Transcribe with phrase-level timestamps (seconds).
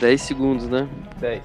[0.00, 0.88] 10 segundos, né?
[1.20, 1.42] 10.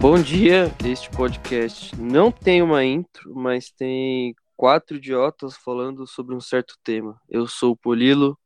[0.00, 6.40] Bom dia, este podcast não tem uma intro, mas tem quatro idiotas falando sobre um
[6.40, 7.20] certo tema.
[7.28, 8.38] Eu sou o Polilo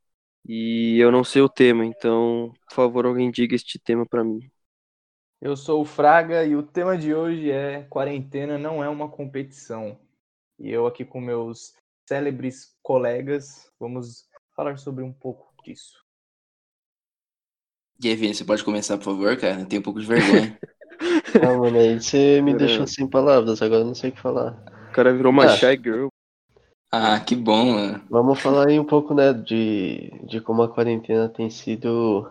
[0.47, 4.51] e eu não sei o tema, então, por favor, alguém diga este tema pra mim.
[5.45, 9.95] Eu sou o Fraga e o tema de hoje é Quarentena não é uma competição.
[10.59, 11.75] E eu aqui com meus
[12.09, 14.27] célebres colegas vamos
[14.57, 16.03] falar sobre um pouco disso.
[18.03, 19.61] E aí, Vini, você pode começar, por favor, cara?
[19.61, 20.59] Eu tenho um pouco de vergonha.
[21.37, 22.59] Ah, mano, aí você me Caramba.
[22.67, 24.53] deixou sem palavras, agora eu não sei o que falar.
[24.89, 25.49] O cara virou uma Ah.
[25.49, 26.07] shy girl.
[26.91, 28.03] ah, que bom, mano.
[28.09, 32.31] Vamos falar aí um pouco, né, de, de como a quarentena tem sido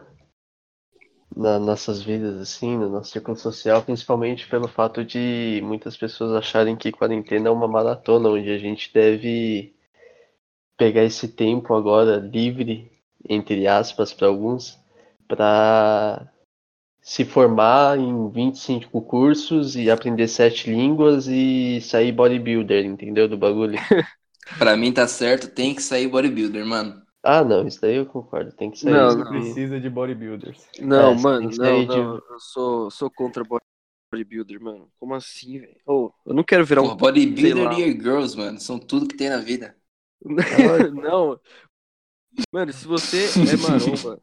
[1.36, 6.76] nas nossas vidas, assim, no nosso círculo social, principalmente pelo fato de muitas pessoas acharem
[6.76, 9.74] que quarentena é uma maratona, onde a gente deve
[10.78, 12.92] pegar esse tempo agora livre,
[13.28, 14.80] entre aspas, para alguns,
[15.28, 16.30] para
[17.02, 23.28] se formar em 25 cursos e aprender sete línguas e sair bodybuilder, entendeu?
[23.28, 23.78] Do bagulho.
[24.58, 27.03] Pra mim tá certo, tem que sair bodybuilder, mano.
[27.24, 28.92] Ah, não, isso daí eu concordo, tem que sair.
[28.92, 29.32] Não, isso Você não.
[29.32, 30.68] precisa de bodybuilders.
[30.82, 32.16] Não, É, mano, não, sair de- não.
[32.16, 33.44] Eu sou, sou contra
[34.12, 34.92] bodybuilder, mano.
[35.00, 35.78] Como assim, velho?
[35.86, 36.98] Ô, eu não quero virar Porra, um.
[36.98, 39.76] bodybuilder e girls, mano, são tudo que tem na vida.
[40.94, 41.40] não.
[42.52, 44.20] Mano, se você é maromba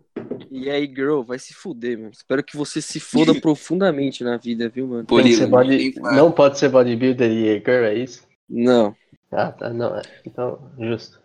[0.51, 2.11] e aí, girl, vai se fuder, mano.
[2.11, 5.07] Espero que você se foda profundamente na vida, viu, mano?
[5.07, 5.95] Polilo, ser body-.
[6.15, 8.27] Não pode ser bodybuilder e girl, é isso?
[8.49, 8.97] Não.
[9.33, 10.03] Ah, tá, não, é.
[10.25, 11.20] Então, justo.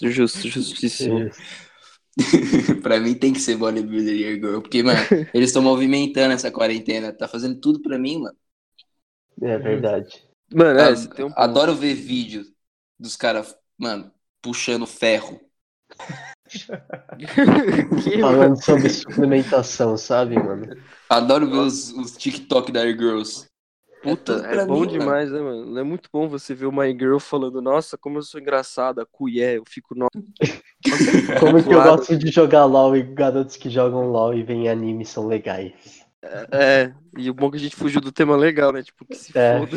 [0.00, 1.30] Justo, justíssimo.
[2.82, 5.00] pra mim tem que ser bodybuilder e girl, porque, mano,
[5.32, 8.36] eles estão movimentando essa quarentena, tá fazendo tudo pra mim, mano.
[9.40, 10.22] É verdade.
[10.52, 11.32] Mano, é, Ah, um.
[11.36, 12.44] Adoro ver vídeo
[12.98, 15.40] dos caras, mano, puxando ferro.
[18.02, 18.20] Que?
[18.20, 20.76] Falando sobre suplementação, sabe, mano?
[21.08, 23.46] Adoro ver os, os TikTok da Girls.
[24.02, 24.92] Puta, é, pra bom mim, mano.
[24.92, 25.78] demais, né, mano?
[25.78, 29.64] É muito bom você ver uma girl falando, nossa, como eu sou engraçada, cuié, eu
[29.66, 30.10] fico, nossa.
[31.40, 35.04] Como que eu gosto de jogar LOL e garotos que jogam LOL e veem anime
[35.06, 36.02] são legais.
[36.52, 38.82] É, e o bom é que a gente fugiu do tema legal, né?
[38.82, 39.58] Tipo, que se É.
[39.58, 39.76] foda.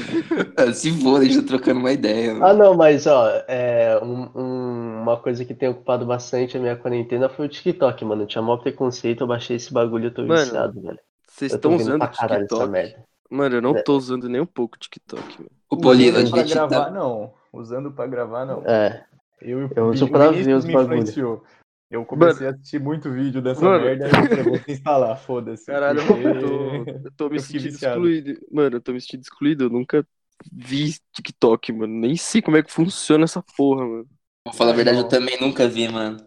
[0.57, 2.33] Ah, Se for, a gente tá trocando uma ideia.
[2.33, 2.45] mano.
[2.45, 6.75] Ah, não, mas ó, é, um- um- uma coisa que tem ocupado bastante a minha
[6.75, 8.23] quarentena foi o TikTok, mano.
[8.23, 10.99] Eu tinha maior preconceito, eu baixei esse bagulho e eu tô Mano, viciado, velho.
[11.27, 12.71] Vocês estão usando pra o caralho essa TikTok?
[12.71, 13.03] merda.
[13.29, 13.81] Mano, eu não É.
[13.81, 15.51] tô usando nem um pouco o TikTok, mano.
[15.69, 16.91] O Polilo, a Usando pra gente gravar, tá...
[16.91, 17.33] não.
[17.51, 18.63] Usando pra gravar, não.
[18.65, 19.05] É,
[19.41, 20.99] Eu, e o Eu uso pra ver os me bagulho.
[20.99, 21.43] influenciou.
[21.89, 23.85] Eu comecei a assistir muito vídeo dessa Mano.
[23.85, 25.65] merda e eu vou instalar, foda-se.
[25.65, 27.95] Caralho, porque- eu tô, eu tô me eu sentindo viciado.
[28.07, 28.45] excluído.
[28.51, 29.63] Mano, eu tô me sentindo excluído.
[29.65, 30.05] Eu nunca
[30.51, 31.93] vi TikTok, mano.
[31.93, 34.07] Nem sei como é que funciona essa porra, mano.
[34.47, 36.17] Vou falar a verdade, eu também nunca vi, mano.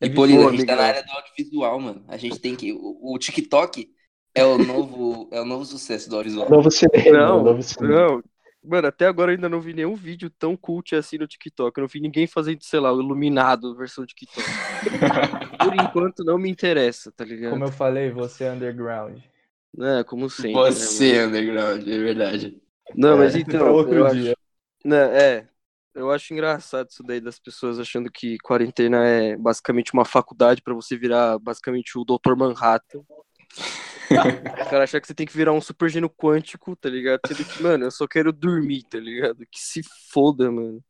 [0.00, 2.04] É E Polilo, a gente tá na área do audiovisual, mano.
[2.08, 2.72] A gente tem que...
[2.72, 3.88] O, o TikTok
[4.38, 6.48] é o novo, é o novo sucesso do audiovisual.
[6.50, 7.94] novo cinema, Não, novo cinema.
[7.94, 8.22] não.
[8.64, 11.78] Mano, até agora eu ainda não vi nenhum vídeo tão cult assim no TikTok.
[11.78, 14.44] Eu não vi ninguém fazendo, sei lá, o iluminado versão TikTok.
[15.62, 17.52] Por enquanto não me interessa, tá ligado?
[17.52, 19.18] Como eu falei, você é underground.
[19.80, 20.54] É, como sempre.
[20.54, 22.60] né, Você, underground, é verdade.
[22.94, 23.72] Não, mas É, então.
[23.72, 24.32] outro eu dia.
[24.32, 24.38] Acho,
[24.84, 25.48] né, é.
[25.94, 30.74] Eu acho engraçado isso daí das pessoas achando que quarentena é basicamente uma faculdade pra
[30.74, 32.36] você virar basicamente o Dr.
[32.36, 33.00] Manhattan.
[34.10, 37.20] O cara achar que você tem que virar um super gênio quântico, tá ligado?
[37.26, 39.46] Sendo que, mano, eu só quero dormir, tá ligado?
[39.50, 39.82] Que se
[40.12, 40.82] foda, mano.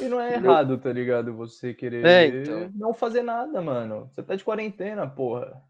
[0.00, 1.34] E não é errado, tá ligado?
[1.36, 2.70] Você querer É, então.
[2.74, 4.08] não fazer nada, mano.
[4.10, 5.62] Você tá de quarentena, porra.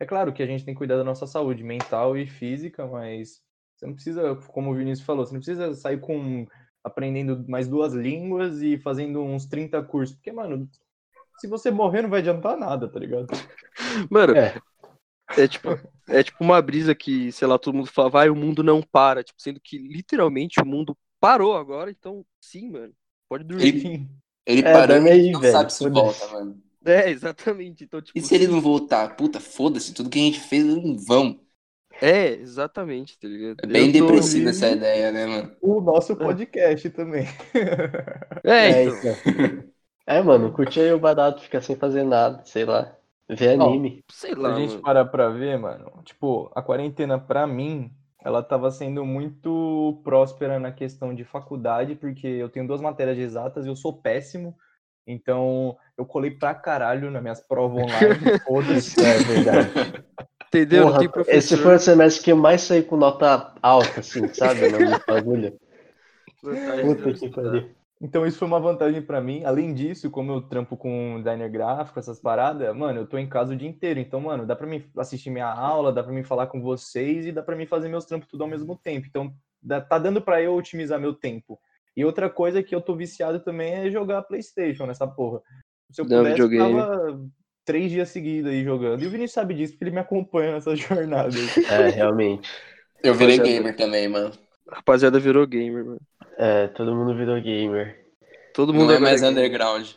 [0.00, 3.40] É claro que a gente tem que cuidar da nossa saúde mental e física, mas
[3.76, 6.46] você não precisa, como o Vinícius falou, você não precisa sair com
[6.82, 10.16] aprendendo mais duas línguas e fazendo uns 30 cursos.
[10.16, 10.68] Porque, mano,
[11.38, 13.26] se você morrer não vai adiantar nada, tá ligado?
[14.10, 14.60] Mano, É.
[15.36, 15.68] é tipo,
[16.08, 19.22] é tipo uma brisa que, sei lá, todo mundo fala, vai, o mundo não para.
[19.22, 22.94] Tipo, sendo que literalmente o mundo parou agora, então sim, mano.
[23.28, 23.66] Pode dormir.
[23.66, 24.08] Ele,
[24.46, 26.62] ele É, e aí, não velho, sabe se volta, mano.
[26.84, 27.84] É, exatamente.
[27.84, 29.16] Então, tipo, E se ele não voltar?
[29.16, 31.40] Puta, foda-se, tudo que a gente fez em vão.
[32.00, 33.58] É, exatamente, tá ligado?
[33.62, 35.56] É bem depressiva essa ideia, né, mano?
[35.60, 37.26] O nosso podcast também.
[38.44, 39.16] É, É, então.
[39.26, 39.68] então.
[40.06, 42.97] É, mano, curte aí o barato, fica sem fazer nada, sei lá.
[43.28, 44.04] Ver Ó, anime.
[44.10, 44.82] Sei Se lá, a gente mano.
[44.82, 47.90] parar pra ver, mano, tipo, a quarentena pra mim,
[48.24, 53.22] ela tava sendo muito próspera na questão de faculdade, porque eu tenho duas matérias de
[53.22, 54.56] exatas e eu sou péssimo.
[55.06, 59.00] Então, eu colei pra caralho nas minhas provas online, foda-se.
[59.00, 59.70] É verdade.
[60.48, 60.86] Entendeu?
[60.86, 64.68] Porra, esse foi o semestre que eu mais saí com nota alta, assim, sabe?
[64.68, 65.58] No bagulho.
[66.40, 67.77] Puta que pariu.
[68.00, 69.42] Então isso foi uma vantagem pra mim.
[69.44, 73.52] Além disso, como eu trampo com designer gráfico, essas paradas, mano, eu tô em casa
[73.54, 73.98] o dia inteiro.
[73.98, 77.32] Então, mano, dá pra mim assistir minha aula, dá pra mim falar com vocês e
[77.32, 79.06] dá pra mim fazer meus trampos tudo ao mesmo tempo.
[79.08, 79.34] Então,
[79.88, 81.58] tá dando pra eu otimizar meu tempo.
[81.96, 85.42] E outra coisa que eu tô viciado também é jogar PlayStation nessa porra.
[85.90, 86.80] Se eu Não, pudesse, videogame.
[86.80, 87.28] tava
[87.64, 89.02] três dias seguidos aí jogando.
[89.02, 91.30] E o Vinícius sabe disso, porque ele me acompanha nessa jornada.
[91.36, 91.64] aí.
[91.68, 92.48] É, realmente.
[93.02, 93.42] Eu virei Rapaziada.
[93.42, 94.32] gamer também, mano.
[94.70, 96.00] Rapaziada virou gamer, mano.
[96.38, 98.06] É, todo mundo virou gamer.
[98.54, 99.88] Todo mundo Não é agora mais underground.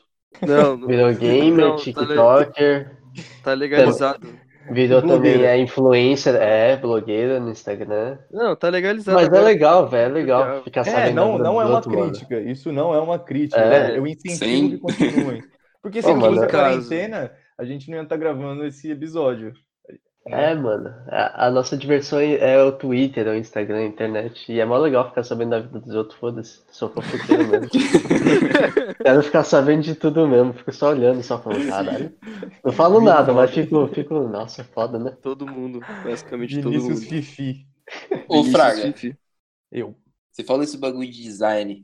[0.46, 2.98] Não, não, Virou gamer, Não, tá TikToker,
[3.44, 4.40] tá legalizado.
[4.70, 5.44] virou Blogueira.
[5.44, 8.20] também a influencer, é, blogueira no Instagram.
[8.32, 9.20] Não, tá legalizado.
[9.20, 9.44] Mas é agora.
[9.44, 10.64] legal, velho, é legal Legal.
[10.64, 12.12] ficar É, sabendo da não, não é uma outros, mano.
[12.12, 12.40] crítica.
[12.42, 13.74] Isso não é uma crítica.
[13.74, 13.98] É.
[13.98, 14.70] Eu incentivo Sim.
[14.70, 15.44] que continuem.
[15.82, 19.54] Porque se mano, fosse quarentena, a gente não ia estar gravando esse episódio.
[20.28, 24.52] É, mano, a, a nossa diversão é, é o Twitter, é o Instagram, a internet.
[24.52, 26.62] E é mó legal ficar sabendo da vida dos outros, foda-se.
[26.72, 27.70] Sou fofoqueiro mesmo.
[29.04, 32.14] Quero ficar sabendo de tudo mesmo, fico só olhando, só falando, caralho.
[32.64, 35.18] Não falo nada, mas fico, fico, nossa, foda, né?
[35.24, 37.10] Todo mundo, basicamente todo Vinícius mundo.
[37.10, 37.68] Fifi.
[38.28, 39.18] Ô, Fraga, Fifi.
[39.72, 39.96] Eu.
[40.32, 41.84] você falou esse bagulho de design.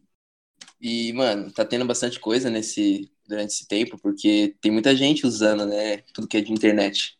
[0.80, 5.66] E, mano, tá tendo bastante coisa nesse, durante esse tempo, porque tem muita gente usando,
[5.66, 5.98] né?
[6.14, 7.18] Tudo que é de internet.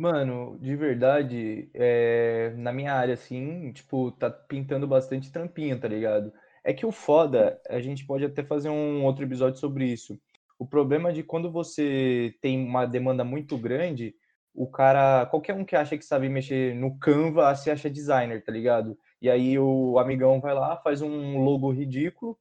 [0.00, 6.32] Mano, de verdade, é, na minha área, assim, tipo, tá pintando bastante trampinho, tá ligado?
[6.64, 10.18] É que o foda, a gente pode até fazer um outro episódio sobre isso.
[10.58, 14.14] O problema é de quando você tem uma demanda muito grande,
[14.54, 18.50] o cara, qualquer um que acha que sabe mexer no Canva, se acha designer, tá
[18.50, 18.96] ligado?
[19.20, 22.38] E aí o amigão vai lá, faz um logo ridículo,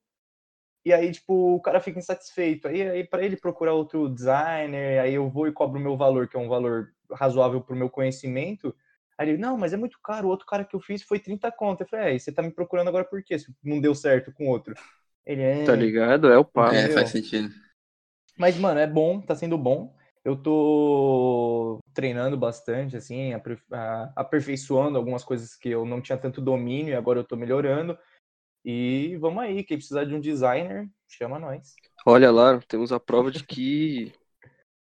[0.85, 2.67] e aí, tipo, o cara fica insatisfeito.
[2.67, 6.27] Aí, aí para ele procurar outro designer, aí eu vou e cobro o meu valor,
[6.27, 8.75] que é um valor razoável pro meu conhecimento.
[9.17, 10.27] Aí ele, não, mas é muito caro.
[10.27, 11.81] O outro cara que eu fiz foi 30 conto.
[11.81, 13.37] Eu falei, é, e você tá me procurando agora por quê?
[13.37, 14.73] Se não deu certo com o outro.
[15.25, 15.63] Ele é.
[15.65, 16.31] Tá ligado?
[16.31, 16.73] É o papo.
[16.73, 17.53] é, faz sentido.
[18.37, 19.93] Mas, mano, é bom, tá sendo bom.
[20.23, 23.33] Eu tô treinando bastante, assim,
[24.15, 27.97] aperfeiçoando algumas coisas que eu não tinha tanto domínio e agora eu tô melhorando.
[28.63, 31.73] E vamos aí, quem precisar de um designer, chama nós.
[32.05, 34.13] Olha lá, temos a prova de que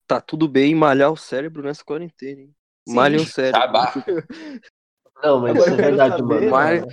[0.10, 2.56] tá tudo bem malhar o cérebro nessa quarentena, hein?
[2.88, 3.60] Malhem o cérebro.
[3.62, 3.94] Acabar.
[5.24, 6.88] Não, mas Agora isso é verdade, saber, mano.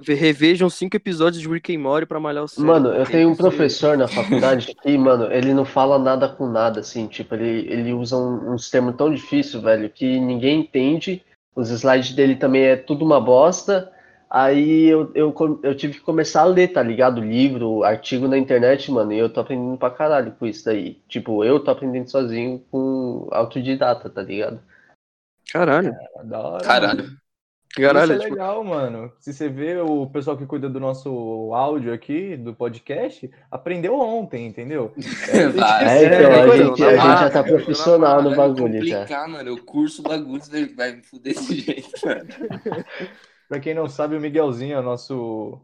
[0.00, 2.72] Revejam cinco episódios de Rick and Morty pra malhar o cérebro.
[2.72, 6.80] Mano, eu tenho um professor na faculdade que, mano, ele não fala nada com nada,
[6.80, 11.22] assim, tipo, ele, ele usa um- uns termos tão difíceis, velho, que ninguém entende.
[11.54, 13.92] Os slides dele também é tudo uma bosta.
[14.30, 17.20] Aí eu, eu, eu tive que começar a ler, tá ligado?
[17.20, 21.00] Livro, artigo na internet, mano, e eu tô aprendendo pra caralho com isso daí.
[21.08, 24.60] Tipo, eu tô aprendendo sozinho com autodidata, tá ligado?
[25.50, 25.94] Caralho.
[26.24, 26.64] da hora, mano.
[26.64, 27.18] Caralho.
[27.76, 29.12] Caralho, Isso é tipo, legal, mano.
[29.20, 34.46] Se você vê o pessoal que cuida do nosso áudio aqui, do podcast, aprendeu ontem,
[34.46, 34.92] entendeu?
[35.54, 35.84] Vai.
[35.86, 39.00] É, então, É, a gente, a gente já tá profissional no bagulho já.
[39.00, 39.52] complicar, mano.
[39.54, 42.24] O curso bagulho vai- vai me fuder desse jeito, mano.
[43.48, 45.60] Pra quem não sabe, o Miguelzinho é nosso,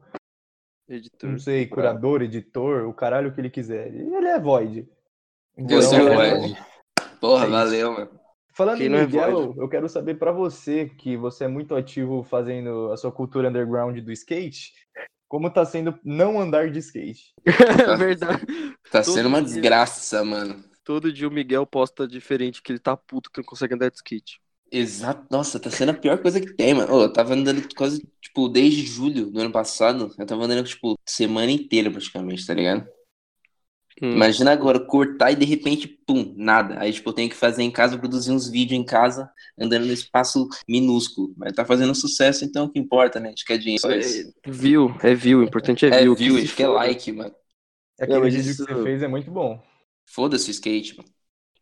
[0.89, 1.31] editor.
[1.31, 3.89] não sei, curador, editor, o caralho que ele quiser.
[3.95, 4.89] Ele é Void.
[5.57, 6.57] Eu sou Então, Void.
[7.21, 8.21] Porra, É valeu, mano.
[8.57, 12.23] Falando Quem em é Miguel, eu quero saber pra você, que você é muito ativo
[12.23, 14.73] fazendo a sua cultura underground do skate,
[15.29, 17.35] como tá sendo não andar de skate?
[17.45, 18.47] É verdade.
[18.93, 19.55] Tá Todo sendo uma dia.
[19.55, 20.63] desgraça, mano.
[20.85, 23.97] Todo dia o Miguel posta diferente, que ele tá puto que não consegue andar de
[23.97, 24.41] skate.
[24.77, 25.27] Exato.
[25.31, 26.93] Nossa, tá sendo a pior coisa que tem, mano.
[26.93, 30.13] Ô, eu tava andando quase, tipo, desde julho do ano passado.
[30.19, 32.85] Eu tava andando, tipo, semana inteira praticamente, tá ligado?
[34.03, 34.11] Hum.
[34.15, 36.81] Imagina agora cortar e de repente, pum, nada.
[36.81, 40.03] Aí, tipo, eu tenho que fazer em casa, produzir uns vídeos em casa, andando nesse
[40.03, 41.33] espaço minúsculo.
[41.37, 43.33] Mas tá fazendo sucesso, então o que importa, né?
[43.33, 43.81] Acho que é dinheiro.
[43.81, 44.33] só isso.
[44.45, 46.17] É, view, é view, o importante é É view.
[46.17, 46.79] view, que se acho que é foda.
[46.79, 47.35] like, mano.
[48.01, 49.63] Aquele vídeo isso- que você fez é muito bom.
[50.07, 51.14] Foda-se o skate, mano.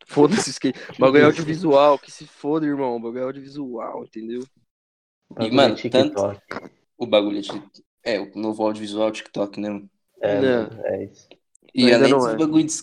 [0.05, 0.79] Foda-se skate.
[0.97, 2.95] O bagulho é audiovisual, que se foda, irmão.
[2.95, 4.43] O bagulho é audiovisual, entendeu?
[5.51, 6.41] Mano, é TikTok.
[6.97, 9.69] O bagulho é, de- é o novo audiovisual TikTok, né?
[9.69, 9.89] mano?
[10.21, 11.27] É, mano, é isso.
[11.73, 12.37] E Mas além desse é.
[12.37, 12.81] bagulho de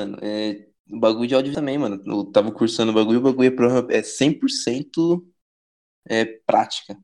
[0.00, 2.02] mano, é, o bagulho de áudio também, mano.
[2.06, 5.24] Eu tava cursando o bagulho, o bagulho é, é 100%
[6.08, 6.96] é, prática.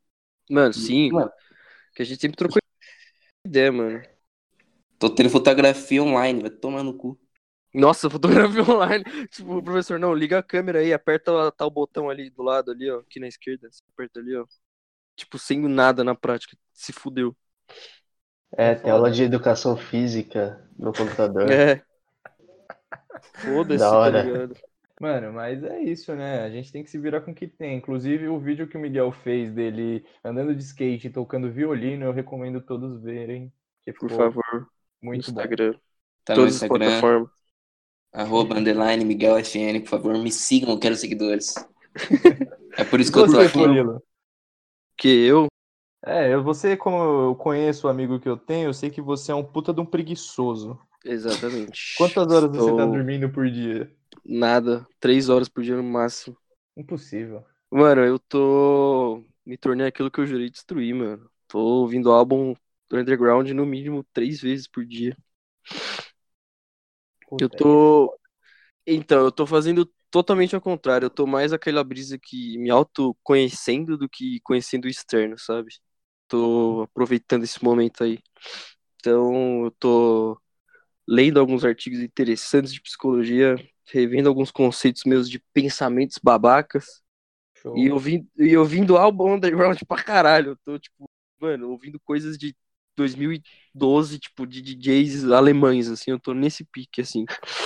[0.51, 1.11] Mano, sim.
[1.11, 1.31] Mano.
[1.95, 2.59] Que a gente sempre trocou
[3.45, 4.03] ideia, mano.
[4.99, 7.19] Tô tendo fotografia online, vai tomar no cu.
[7.77, 9.05] Nossa, fotografia online.
[9.29, 13.01] Tipo, professor, não, liga a câmera aí, aperta tal botão ali do lado ali, ó,
[13.01, 13.69] aqui na esquerda.
[13.71, 14.47] Você aperta ali, ó.
[15.17, 16.57] Tipo, sem nada na prática.
[16.73, 17.37] Se fudeu.
[18.57, 21.49] É, tem aula de educação física no computador.
[21.77, 21.87] É.
[23.33, 24.11] Foda-se, Da tá hora.
[24.11, 24.57] ligado?
[25.01, 26.41] Mano, mas é isso, né?
[26.43, 27.77] A gente tem que se virar com o que tem.
[27.77, 32.13] Inclusive, o vídeo que o Miguel fez dele andando de skate e tocando violino, eu
[32.13, 33.53] recomendo todos verem.
[33.99, 34.69] por favor,
[35.11, 35.49] no Muito bom.
[35.49, 35.79] Instagram.
[36.25, 37.31] Tá no todas as Instagram, plataformas.
[38.17, 41.69] Arroba, underline, Miguel FN, por favor, me sigam, eu quero seguidores.
[42.77, 43.59] É por isso que eu tô aqui.
[43.59, 44.03] Murilo?
[44.97, 45.49] Que eu,
[46.05, 46.97] É, eu, você, como
[47.31, 49.81] eu conheço o amigo que eu tenho, eu sei que você é um puta de
[49.81, 50.79] um preguiçoso.
[51.05, 51.81] exatamente.
[51.95, 53.93] Quantas horas você tá Estou- dormindo por dia?
[54.27, 56.37] Nada, três horas por dia no máximo.
[56.77, 57.45] Impossível.
[57.71, 59.25] Mano, eu tô.
[59.45, 61.31] Me tornei aquilo que eu jurei destruir, mano.
[61.49, 62.55] Tô ouvindo álbum
[62.89, 65.17] do Underground no mínimo três vezes por dia.
[67.41, 68.19] Eu tô.
[68.87, 71.07] Então, eu tô fazendo totalmente ao contrário.
[71.07, 75.71] Eu tô mais aquela brisa que me autoconhecendo do que conhecendo o externo, sabe?
[76.29, 78.19] Tô aproveitando esse momento aí.
[78.97, 80.41] Então, eu tô
[81.09, 83.57] lendo alguns artigos interessantes de psicologia,
[83.93, 87.03] revendo alguns conceitos meus de pensamentos babacas.
[87.55, 87.77] show.
[87.79, 90.53] E ouvindo, e ouvindo álbum underground pra caralho.
[90.53, 91.09] Eu tô, tipo,
[91.41, 92.57] mano, ouvindo coisas de
[92.97, 96.11] 2012, tipo, de DJs alemães, assim.
[96.11, 97.25] Eu tô nesse pique, assim.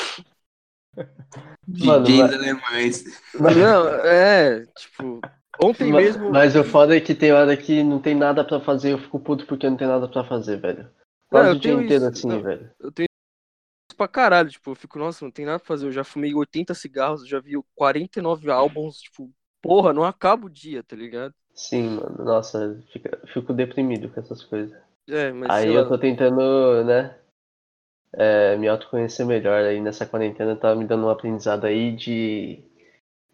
[1.66, 3.04] Mano, DJs mas- alemães.
[3.34, 5.20] Não, é, tipo,
[5.62, 6.30] ontem Ma- mesmo.
[6.30, 9.20] Mas o foda é que tem hora que não tem nada pra fazer, eu fico
[9.20, 10.84] puto porque não tem nada pra fazer, velho.
[10.84, 10.90] Não,
[11.30, 12.12] Quase eu o dia inteiro isso.
[12.26, 12.42] assim, Não.
[12.42, 12.70] velho.
[12.80, 13.06] Eu tenho
[13.88, 15.86] isso pra caralho, tipo, eu fico, nossa, não tem nada pra fazer.
[15.86, 19.30] Eu já fumei 80 cigarros, já vi 49 álbuns, tipo,
[19.62, 21.34] porra, não acaba o dia, tá ligado?
[21.54, 22.24] Sim, mano.
[22.24, 24.76] Nossa, fica- fico deprimido com essas coisas.
[25.10, 25.88] É, mas Aí eu lá.
[25.88, 27.14] tô tentando, né,
[28.14, 32.62] é, me autoconhecer melhor aí nessa quarentena, tá me dando um aprendizado aí de,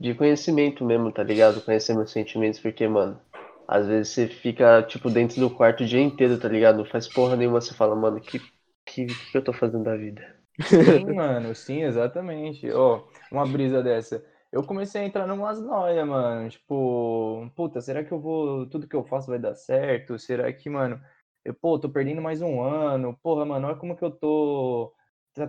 [0.00, 1.62] de conhecimento mesmo, tá ligado?
[1.62, 3.20] Conhecer meus sentimentos, porque, mano,
[3.68, 6.78] às vezes você fica, tipo, dentro do quarto o dia inteiro, tá ligado?
[6.78, 8.40] Não faz porra nenhuma, você fala, mano, que,
[8.86, 10.36] que, que eu tô fazendo da vida?
[10.60, 12.70] Sim, mano, sim, exatamente.
[12.72, 14.24] Ó, uma brisa dessa.
[14.50, 16.48] Eu comecei a entrar numas noia, mano.
[16.48, 18.68] Tipo, puta, será que eu vou.
[18.68, 20.18] Tudo que eu faço vai dar certo?
[20.18, 21.00] Será que, mano,
[21.46, 23.16] eu, pô, tô perdendo mais um ano?
[23.22, 24.92] Porra, mano, olha como que eu tô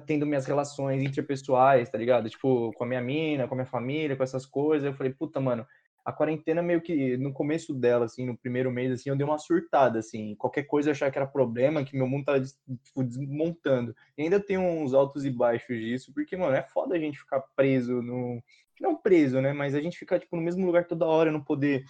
[0.05, 2.29] tendo minhas relações interpessoais, tá ligado?
[2.29, 4.85] Tipo, com a minha mina, com a minha família, com essas coisas.
[4.85, 5.65] Eu falei, puta, mano,
[6.05, 9.39] a quarentena meio que no começo dela, assim, no primeiro mês, assim, eu dei uma
[9.39, 10.35] surtada, assim.
[10.35, 13.95] Qualquer coisa eu achava que era problema, que meu mundo tava tipo, desmontando.
[14.15, 17.41] E ainda tem uns altos e baixos disso, porque, mano, é foda a gente ficar
[17.55, 18.41] preso no.
[18.79, 19.51] Não preso, né?
[19.51, 21.83] Mas a gente ficar, tipo, no mesmo lugar toda hora, não poder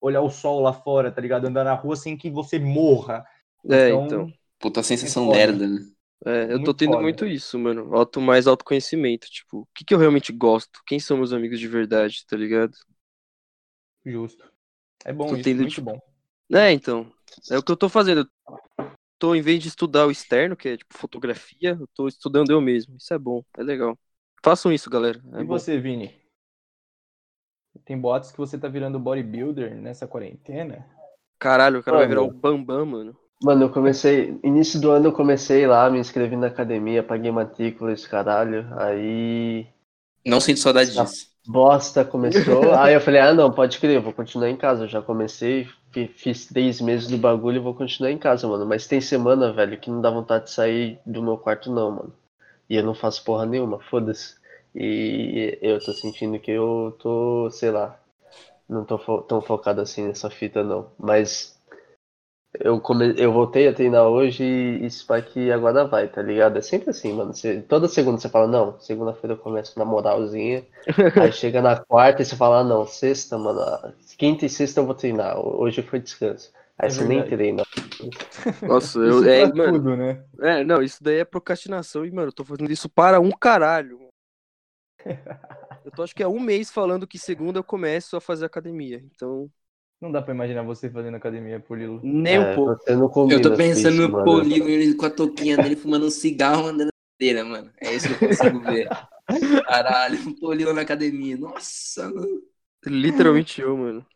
[0.00, 1.46] olhar o sol lá fora, tá ligado?
[1.46, 3.24] Andar na rua sem que você morra.
[3.70, 4.32] É, então.
[4.58, 5.80] Puta sensação merda, né?
[6.26, 6.98] É, eu tô Muito tendo foda.
[6.98, 7.94] muito isso, mano.
[7.94, 9.26] Auto, mais autoconhecimento.
[9.28, 10.80] Tipo, o que que eu realmente gosto?
[10.86, 12.72] Quem são meus amigos de verdade, tá ligado?
[14.06, 14.50] Justo.
[15.04, 16.00] É bom Tô isso, tendo, muito tipo, bom.
[16.52, 17.12] É, então.
[17.50, 18.22] É o que eu tô fazendo.
[18.22, 18.28] Eu
[19.18, 22.60] tô, em vez de estudar o externo, que é tipo fotografia, eu tô estudando eu
[22.60, 22.96] mesmo.
[22.96, 23.98] Isso é bom, é legal.
[24.44, 25.22] Façam isso, galera.
[25.34, 25.44] É e bom.
[25.44, 26.12] você, Vini?
[27.84, 30.84] Tem boatos que você tá virando bodybuilder nessa quarentena?
[31.38, 32.30] Caralho, o cara vai virar o.
[32.30, 33.16] Bambam, mano.
[33.44, 34.40] Mano, eu comecei.
[34.42, 38.66] Início do ano eu comecei lá, me inscrevi na academia, paguei matrícula, esse caralho.
[38.78, 39.66] Aí.
[40.26, 41.28] Não sinto saudade disso.
[41.46, 42.72] Bosta começou.
[42.74, 44.84] Aí eu falei, ah não, pode crer, eu vou continuar em casa.
[44.84, 48.64] Eu já comecei, fi- fiz três meses do bagulho e vou continuar em casa, mano.
[48.66, 52.14] Mas tem semana, velho, que não dá vontade de sair do meu quarto, não, mano.
[52.70, 54.36] E eu não faço porra nenhuma, foda-se.
[54.74, 57.98] E eu tô sentindo que eu tô, sei lá,
[58.68, 60.90] não tô fo- tão focado assim nessa fita, não.
[60.98, 61.58] Mas
[62.60, 63.14] eu, come...
[63.18, 66.58] eu voltei a treinar hoje e isso vai que agora vai, tá ligado?
[66.58, 67.34] É sempre assim, mano.
[67.34, 70.64] Você- Toda segunda você fala, não, segunda-feira eu começo na moralzinha.
[71.16, 73.60] Aí chega na quarta e você fala, ah, não, sexta, mano,
[74.18, 75.38] quinta e sexta eu vou treinar.
[75.38, 76.52] Hoje foi descanso.
[76.78, 77.24] Aí É você nem verdade.
[77.24, 77.62] treina.
[78.64, 79.24] Nossa, eu.
[79.24, 80.24] Isso É, pra mano, tudo, né?
[80.40, 82.04] é, não, isso daí é procrastinação.
[82.06, 84.00] E, mano, eu tô fazendo isso para um caralho.
[85.84, 88.98] Eu tô acho que é um mês falando que segunda eu começo a fazer academia.
[89.14, 89.50] Então,
[90.00, 92.00] Não dá pra imaginar você fazendo academia, Polilo.
[92.02, 92.92] nem É, um pouco.
[92.92, 96.66] Não combina Eu tô pensando isso, no ele com a touquinha dele fumando um cigarro
[96.66, 97.70] andando na esteira, mano.
[97.80, 98.88] É isso que eu consigo ver.
[99.66, 101.36] Caralho, um Polino na academia.
[101.36, 102.42] Nossa, mano.
[102.86, 104.06] Literalmente eu, mano.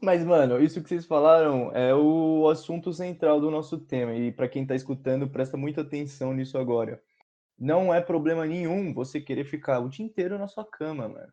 [0.00, 4.14] Mas, mano, isso que vocês falaram é o assunto central do nosso tema.
[4.14, 7.02] E pra quem tá escutando, presta muita atenção nisso agora.
[7.58, 11.32] Não é problema nenhum você querer ficar o dia inteiro na sua cama, mano.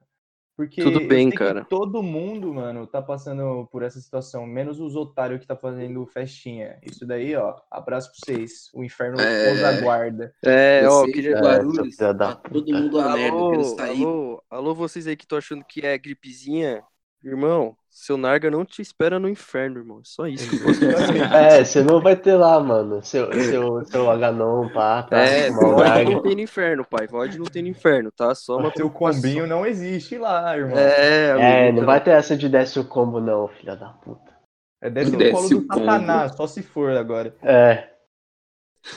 [0.57, 1.63] Porque Tudo bem, que cara.
[1.65, 6.79] todo mundo, mano, tá passando por essa situação, menos os otários que tá fazendo festinha.
[6.83, 8.71] Isso daí, ó, abraço pra vocês.
[8.73, 9.53] O inferno É.
[9.53, 10.33] os aguarda.
[10.43, 11.37] É, ó, eu Você, queria.
[11.37, 13.37] É, da tá todo mundo a merda.
[13.37, 16.83] Alô, alô, alô, vocês aí que estão achando que é gripezinha.
[17.23, 19.97] Irmão, seu Narga não te espera no inferno, irmão.
[19.99, 21.33] É só isso que eu posso dizer.
[21.33, 23.03] É, você não vai ter lá, mano.
[23.03, 25.17] Seu, seu, seu H não, pá, tá?
[25.19, 27.07] É, VOD não tem no inferno, pai.
[27.07, 28.33] VOD não tem no inferno, tá?
[28.35, 30.77] Só uma Seu combinho não existe lá, irmão.
[30.77, 31.79] É, amigo, É, então.
[31.79, 34.37] não vai ter essa de desce o combo, não, filha da puta.
[34.79, 35.73] É, desce o Desce colo do o combo.
[35.85, 37.35] satanás, só se for agora.
[37.41, 37.89] É,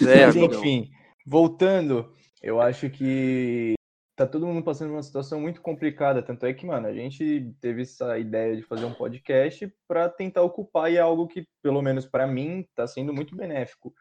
[0.06, 0.90] É, Mas enfim,
[1.26, 2.12] voltando,
[2.42, 3.74] eu acho que
[4.20, 6.22] tá todo mundo passando uma situação muito complicada.
[6.22, 10.42] Tanto é que, mano, a gente teve essa ideia de fazer um podcast para tentar
[10.42, 13.94] ocupar e é algo que, pelo menos para mim, tá sendo muito benéfico.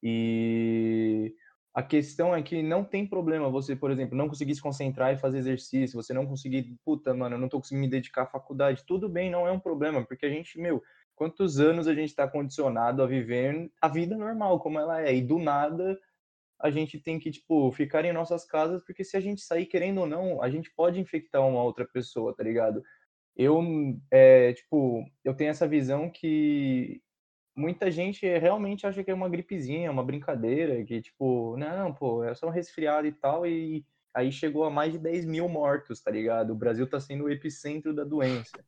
[0.00, 1.34] E
[1.74, 5.18] a questão é que não tem problema você, por exemplo, não conseguir se concentrar e
[5.18, 8.84] fazer exercício, você não conseguir, puta, mano, eu não tô conseguindo me dedicar à faculdade.
[8.86, 10.80] Tudo bem, não é um problema, porque a gente, meu,
[11.16, 15.20] quantos anos a gente está condicionado a viver a vida normal como ela é e
[15.20, 15.98] do nada
[16.64, 20.00] a gente tem que tipo ficar em nossas casas porque se a gente sair querendo
[20.00, 22.82] ou não a gente pode infectar uma outra pessoa tá ligado?
[23.36, 23.60] Eu
[24.10, 27.02] é, tipo eu tenho essa visão que
[27.54, 32.34] muita gente realmente acha que é uma gripezinha uma brincadeira que tipo não pô é
[32.34, 36.10] só um resfriado e tal e aí chegou a mais de 10 mil mortos tá
[36.10, 36.52] ligado?
[36.52, 38.64] O Brasil tá sendo o epicentro da doença.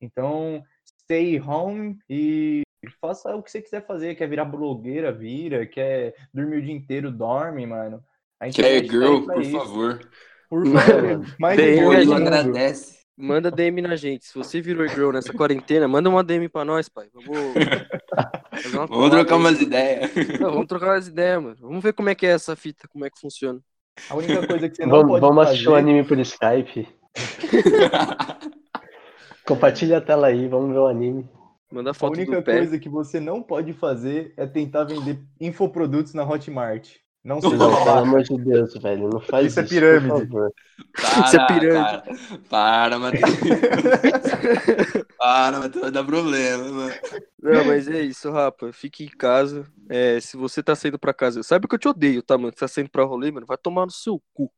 [0.00, 0.62] Então
[1.02, 2.62] stay home e
[3.00, 4.14] faça o que você quiser fazer.
[4.14, 5.66] Quer virar blogueira, vira.
[5.66, 8.02] Quer dormir o dia inteiro, dorme, mano.
[8.40, 9.58] A Quer tá aí girl, por isso.
[9.58, 10.10] favor.
[10.48, 11.56] Por favor.
[11.56, 11.80] Gente?
[11.80, 12.14] mundo.
[12.14, 13.02] agradece.
[13.16, 14.24] Manda DM na gente.
[14.24, 17.08] Se você virou girl nessa quarentena, manda uma DM pra nós, pai.
[17.12, 17.30] Vamos,
[18.88, 20.10] Vamos trocar umas ideias.
[20.40, 21.56] Vamos trocar umas ideias, mano.
[21.60, 23.60] Vamos ver como é que é essa fita, como é que funciona.
[24.08, 25.50] A única coisa que você não Vamos, pode vamos fazer...
[25.50, 26.88] assistir o anime por Skype.
[29.46, 31.28] Compartilha a tela aí, vamos ver o anime.
[31.72, 32.52] Manda A foto única do pé.
[32.58, 36.96] coisa que você não pode fazer é tentar vender infoprodutos na Hotmart.
[37.24, 39.08] Não seja Não, pelo amor de Deus, velho.
[39.08, 39.60] Não faz Isso isso.
[39.60, 40.26] é pirâmide.
[40.26, 40.52] Por favor.
[41.00, 42.02] Para, Isso é pirâmide.
[42.02, 42.04] cara.
[42.48, 43.38] Para, Matheus.
[45.18, 46.94] Para, Matheus, vai dar problema, mano.
[47.42, 48.72] Não, mas é isso, rapa.
[48.72, 49.66] Fique em casa.
[49.88, 52.52] É, se você tá saindo pra casa, sabe que eu te odeio, tá, mano?
[52.52, 54.52] Você tá saindo pra rolê, mano, vai tomar no seu cu.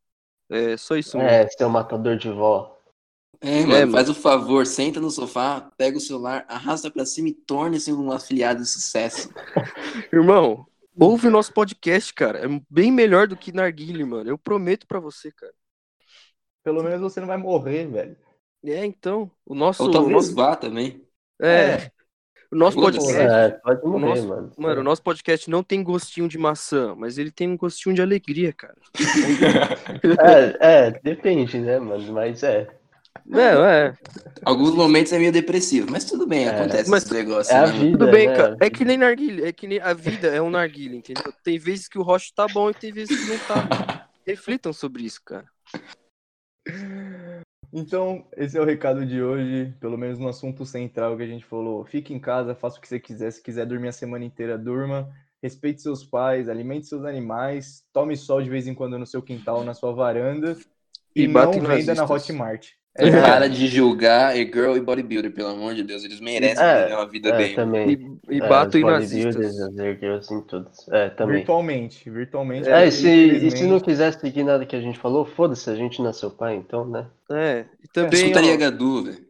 [0.50, 1.30] É só isso mesmo.
[1.30, 2.73] É, seu matador de vó.
[3.40, 3.92] É, mano, mano.
[3.92, 8.10] faz o favor, senta no sofá, pega o celular, arrasta pra cima e torne-se um
[8.12, 9.30] afiliado de sucesso.
[10.12, 10.66] Irmão,
[10.98, 12.38] ouve o nosso podcast, cara.
[12.44, 14.30] É bem melhor do que Narguile, mano.
[14.30, 15.52] Eu prometo pra você, cara.
[16.62, 18.16] Pelo menos você não vai morrer, velho.
[18.64, 19.30] É, então.
[19.44, 19.82] O nosso.
[19.82, 21.02] Ou o talvez nosso vá também.
[21.42, 21.90] é,
[22.50, 23.12] O nosso podcast.
[23.20, 24.52] É, pode morrer, nosso- mano.
[24.56, 28.00] Mano, o nosso podcast não tem gostinho de maçã, mas ele tem um gostinho de
[28.00, 28.76] alegria, cara.
[30.60, 32.12] É, é, depende, né, mano?
[32.12, 32.68] Mas é.
[33.24, 33.96] Não, é.
[34.44, 37.52] Alguns momentos é meio depressivo, mas tudo bem, É, acontece mas esse negócio.
[37.52, 37.98] É a né, vida.
[37.98, 38.36] Tudo bem, né?
[38.36, 38.56] cara.
[38.60, 39.48] É que nem narguilha.
[39.48, 41.32] É que nem a vida é um narguilha, entendeu?
[41.42, 44.08] Tem vezes que o rocha tá bom e tem vezes que não tá.
[44.26, 45.46] Reflitam sobre isso, cara.
[47.72, 51.44] Então, esse é o recado de hoje, pelo menos no assunto central que a gente
[51.44, 51.84] falou.
[51.84, 53.30] Fique em casa, faça o que você quiser.
[53.32, 55.10] Se quiser dormir a semana inteira, durma.
[55.42, 59.62] Respeite seus pais, alimente seus animais, tome sol de vez em quando no seu quintal,
[59.62, 60.56] na sua varanda.
[61.14, 62.04] E, E não bata em venda na.
[62.04, 62.68] Hotmart.
[62.96, 63.10] É.
[63.20, 66.04] Para de julgar e-girl e bodybuilder, pelo amor de Deus.
[66.04, 67.54] Eles merecem É, uma vida É, bem.
[67.54, 67.90] também.
[68.30, 69.60] E, e É, bato em nazistas.
[69.60, 70.88] As erguers em todos.
[70.88, 71.38] É, também.
[71.38, 72.68] Virtualmente, virtualmente.
[72.68, 75.74] É, e se, e se não quiser seguir nada que a gente falou, foda-se, a
[75.74, 77.06] gente nasceu pai, então, né?
[77.30, 77.66] É.
[77.82, 78.26] E também.
[78.26, 79.26] Escutaria ó, Gadu, velho.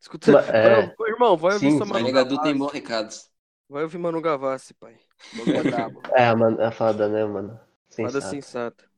[0.00, 0.32] escuta...
[0.32, 0.94] Ma- é.
[0.98, 1.92] Não, irmão, vai ouvir Sim, essa sim.
[1.92, 3.28] Manu Maria Gadu tem bons recados.
[3.68, 4.96] Vai ouvir Manu Gavassi, pai.
[5.46, 5.82] É.
[6.22, 7.58] É, a, man, a fada, né, mano?
[7.98, 8.20] Nada Sensato.
[8.20, 8.88] sensata.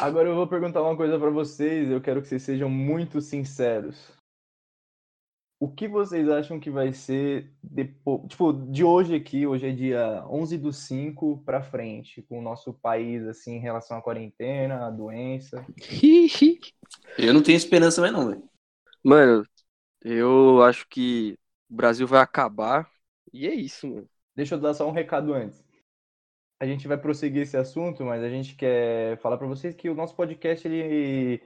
[0.00, 4.12] Agora eu vou perguntar uma coisa pra vocês, eu quero que vocês sejam muito sinceros.
[5.58, 10.24] O que vocês acham que vai ser depois, tipo, de hoje aqui, hoje é dia
[10.28, 14.90] 11 do 5 pra frente, com o nosso país assim em relação à quarentena, à
[14.90, 15.64] doença?
[17.16, 18.42] Eu não tenho esperança mais, não, velho.
[19.04, 19.46] Mano,
[20.04, 21.38] eu acho que
[21.70, 22.90] o Brasil vai acabar.
[23.32, 24.08] E é isso, mano.
[24.34, 25.64] Deixa eu dar só um recado antes.
[26.62, 29.96] A gente vai prosseguir esse assunto, mas a gente quer falar pra vocês que o
[29.96, 31.42] nosso podcast ele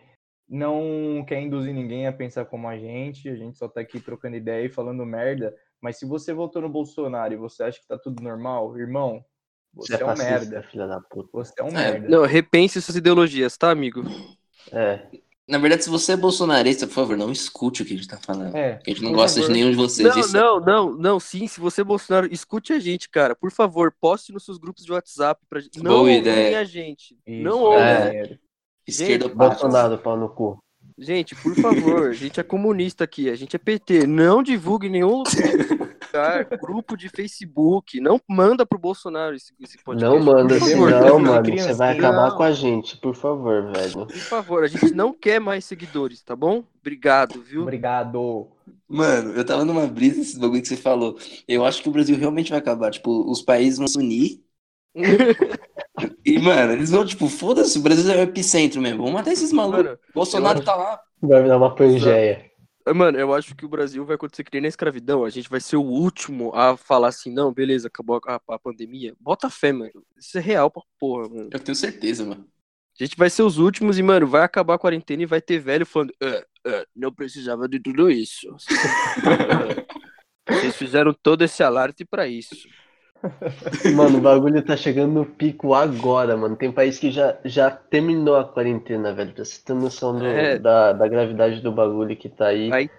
[0.47, 3.27] não quer induzir ninguém a pensar como a gente.
[3.27, 5.57] A gente só tá aqui trocando ideia e falando merda.
[5.81, 9.25] Mas se você votou no Bolsonaro e você acha que tá tudo normal, irmão,
[9.73, 10.63] você é, um fascista, merda.
[10.65, 11.31] filha da puta.
[11.33, 12.09] Você é um É, merda.
[12.11, 14.03] Não, repense suas ideologias, tá, amigo?
[14.71, 15.01] É,
[15.49, 18.19] Na verdade, se você é bolsonarista, por favor, não escute o que a gente tá
[18.21, 18.57] falando.
[18.57, 19.55] É, a gente não gosta de favor.
[19.55, 20.09] nenhum de vocês.
[20.09, 23.37] Não, Isso- não, não, não, sim, se você é Bolsonaro, escute a gente, cara.
[23.37, 25.81] Por favor, poste nos seus grupos de WhatsApp pra gente.
[25.81, 26.59] Não Boa ideia.
[26.59, 27.17] a gente.
[27.27, 27.79] Isso, não ouvem.
[27.81, 28.39] é.
[28.89, 29.37] Esquerda Gente.
[29.37, 30.59] Bolsonaro, pau no cu.
[30.99, 34.07] Gente, por favor, a gente é comunista aqui, a gente é PT.
[34.07, 35.23] Não divulgue nenhum
[36.07, 38.01] lugar, grupo de Facebook.
[38.01, 40.14] Não manda pro Bolsonaro esse, esse podcast.
[40.14, 40.77] Não manda, criança,
[41.19, 42.09] mano, criança, você vai criança.
[42.09, 42.37] acabar Não.
[42.37, 44.07] com a gente, por favor, velho.
[44.07, 46.64] Por favor, a gente não quer mais seguidores, tá bom?
[46.81, 47.62] Obrigado, viu?
[47.62, 48.49] Obrigado.
[48.88, 51.19] Mano, eu tava numa brisa esse bagulho que você falou.
[51.47, 52.90] Eu acho que o Brasil realmente vai acabar.
[52.90, 54.42] Tipo, os países vão se unir.
[56.27, 58.99] E, mano, eles vão, tipo, foda-se, o Brasil é o epicentro mesmo.
[58.99, 59.85] Vamos matar esses malucos.
[59.85, 61.01] Mano, Bolsonaro eu tá lá.
[61.23, 62.46] Vai virar uma pangeia.
[62.94, 65.25] Mano, eu acho que o Brasil vai acontecer que nem na escravidão.
[65.25, 69.14] A gente vai ser o último a falar assim, não, beleza, acabou a, a pandemia.
[69.20, 70.05] Bota fé, mano.
[70.16, 71.51] Isso é real pra porra, mano.
[71.53, 72.46] Eu tenho certeza, mano.
[72.99, 75.59] A gente vai ser os últimos e, mano, vai acabar a quarentena e vai ter
[75.59, 78.49] velho falando, "Ah, ah, não precisava de tudo isso.
[80.49, 82.57] Vocês fizeram todo esse alarde pra isso.
[83.95, 86.57] Mano, o bagulho tá chegando no pico agora, mano.
[86.57, 89.33] Tem país que já, já terminou a quarentena, velho.
[89.33, 90.59] Pra você ter noção do- É.
[90.59, 92.73] da, da gravidade do bagulho que tá aí.
[92.73, 92.91] Aí-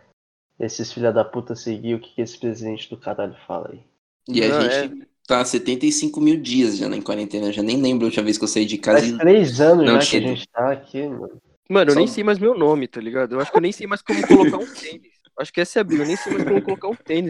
[0.59, 3.79] Esses filha da puta seguir o que, que esse presidente do caralho fala aí.
[4.27, 7.47] E a Não, gente tá há 75 mil dias já na quarentena.
[7.47, 8.99] Eu já nem lembro a última vez que eu saí de casa.
[9.01, 11.39] Faz e- três anos Não já que a gente tá aqui, mano.
[11.69, 13.35] Mano, eu nem Só- sei mais meu nome, tá ligado?
[13.35, 15.11] Eu acho que eu nem sei mais como colocar um tênis.
[15.39, 17.29] Acho que essa é a briga, eu nem sei mais como colocar um tênis,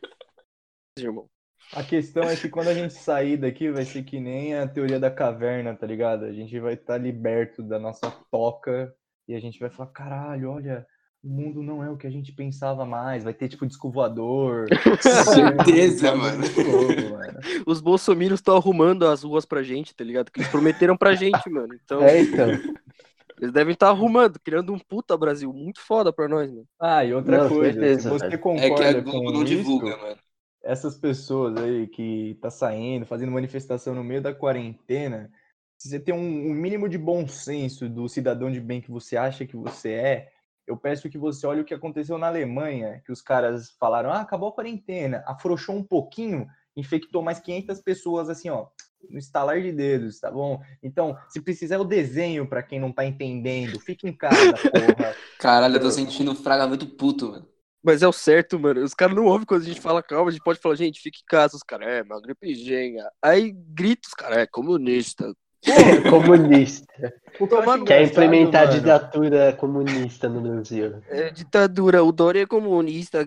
[0.97, 1.25] irmão.
[1.73, 4.99] A questão é que quando a gente sair daqui vai ser que nem a teoria
[4.99, 6.25] da caverna, tá ligado?
[6.25, 8.93] A gente vai estar liberto da nossa toca
[9.27, 10.87] e a gente vai falar, caralho, olha,
[11.23, 13.23] o mundo não é o que a gente pensava mais.
[13.23, 14.65] Vai ter tipo disco voador.
[15.01, 16.43] Certeza, mano.
[17.11, 17.39] mano.
[17.65, 20.31] Os bolsominions estão arrumando as ruas pra gente, tá ligado?
[20.31, 21.73] Que eles prometeram pra gente, mano.
[21.83, 22.47] Então, É, então.
[23.39, 26.65] eles devem estar arrumando, criando um puta Brasil muito foda pra nós, mano.
[26.79, 28.39] Ah, e outra Não, coisa, certeza, se você velho.
[28.39, 30.17] concorda É que a com Globo não isso, divulga, mano.
[30.67, 35.31] Essas pessoas aí que tá saindo, fazendo manifestação no meio da quarentena,
[35.77, 39.15] se você tem um, um mínimo de bom senso do cidadão de bem que você
[39.15, 40.27] acha que você é,
[40.67, 44.19] eu peço que você olhe o que aconteceu na Alemanha, que os caras falaram, ah,
[44.19, 48.67] acabou a quarentena, afrouxou um pouquinho, infectou mais 500 pessoas, assim, ó,
[49.09, 50.61] no estalar de dedos, tá bom?
[50.83, 54.35] Então, se precisar, eu desenho pra quem não tá entendendo, fica em casa,
[54.69, 55.15] porra.
[55.39, 57.56] Caralho, eu tô sentindo um fraga muito puto, mano.
[57.83, 58.83] Mas é o certo, mano.
[58.83, 61.21] Os caras não ouvem quando a gente fala calma, a gente pode falar, gente, fique
[61.21, 61.55] em casa.
[61.55, 63.09] Os caras, é, uma gripezinha.
[63.21, 65.33] Aí grita os caras, é comunista.
[66.09, 66.85] Comunista.
[67.35, 71.01] Que eu acho Quer implementar mano, ditadura comunista no Brasil.
[71.09, 73.25] É ditadura, o Dória é comunista.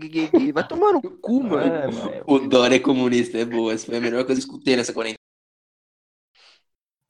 [0.54, 1.74] Vai tomar no cu, mano.
[1.74, 2.24] É, mano.
[2.26, 3.72] O Dória é comunista, é boa.
[3.72, 5.18] Essa foi a melhor coisa que eu escutei nessa quarentena.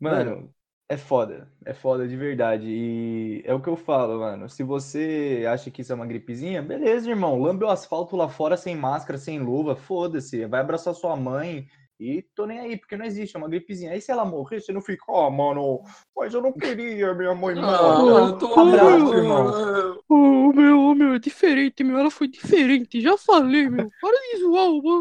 [0.00, 0.50] Mano,
[0.90, 1.48] é foda.
[1.64, 2.66] É foda de verdade.
[2.66, 4.48] E é o que eu falo, mano.
[4.48, 7.40] Se você acha que isso é uma gripezinha, beleza, irmão.
[7.40, 9.76] Lambe o asfalto lá fora sem máscara, sem luva.
[9.76, 10.44] Foda-se.
[10.46, 11.64] Vai abraçar sua mãe.
[12.00, 13.92] E tô nem aí, porque não existe, é uma gripezinha.
[13.92, 15.80] Aí se ela morrer, você não fica, ó, mano,
[16.16, 18.38] mas eu não queria minha mãe Ah, morrer.
[18.38, 20.00] tô Abraço, irmão.
[20.08, 21.98] Ô, meu, ô, meu, é diferente, meu.
[21.98, 23.00] Ela foi diferente.
[23.00, 23.88] Já falei, meu.
[24.00, 25.00] Para de zoar o mano.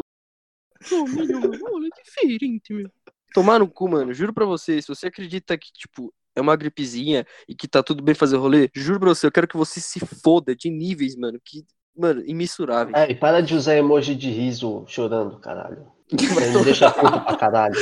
[0.92, 2.88] Ô, meu, meu, ela é diferente, meu.
[3.32, 4.12] Tomar no cu, mano.
[4.12, 8.02] Juro pra você, se você acredita que, tipo, é uma gripezinha e que tá tudo
[8.02, 11.38] bem fazer rolê, juro pra você, eu quero que você se foda de níveis, mano,
[11.44, 11.64] que,
[11.96, 12.96] mano, imensuráveis.
[12.96, 15.86] É, e para de usar emoji de riso chorando, caralho.
[16.12, 17.74] Me deixa puto pra caralho.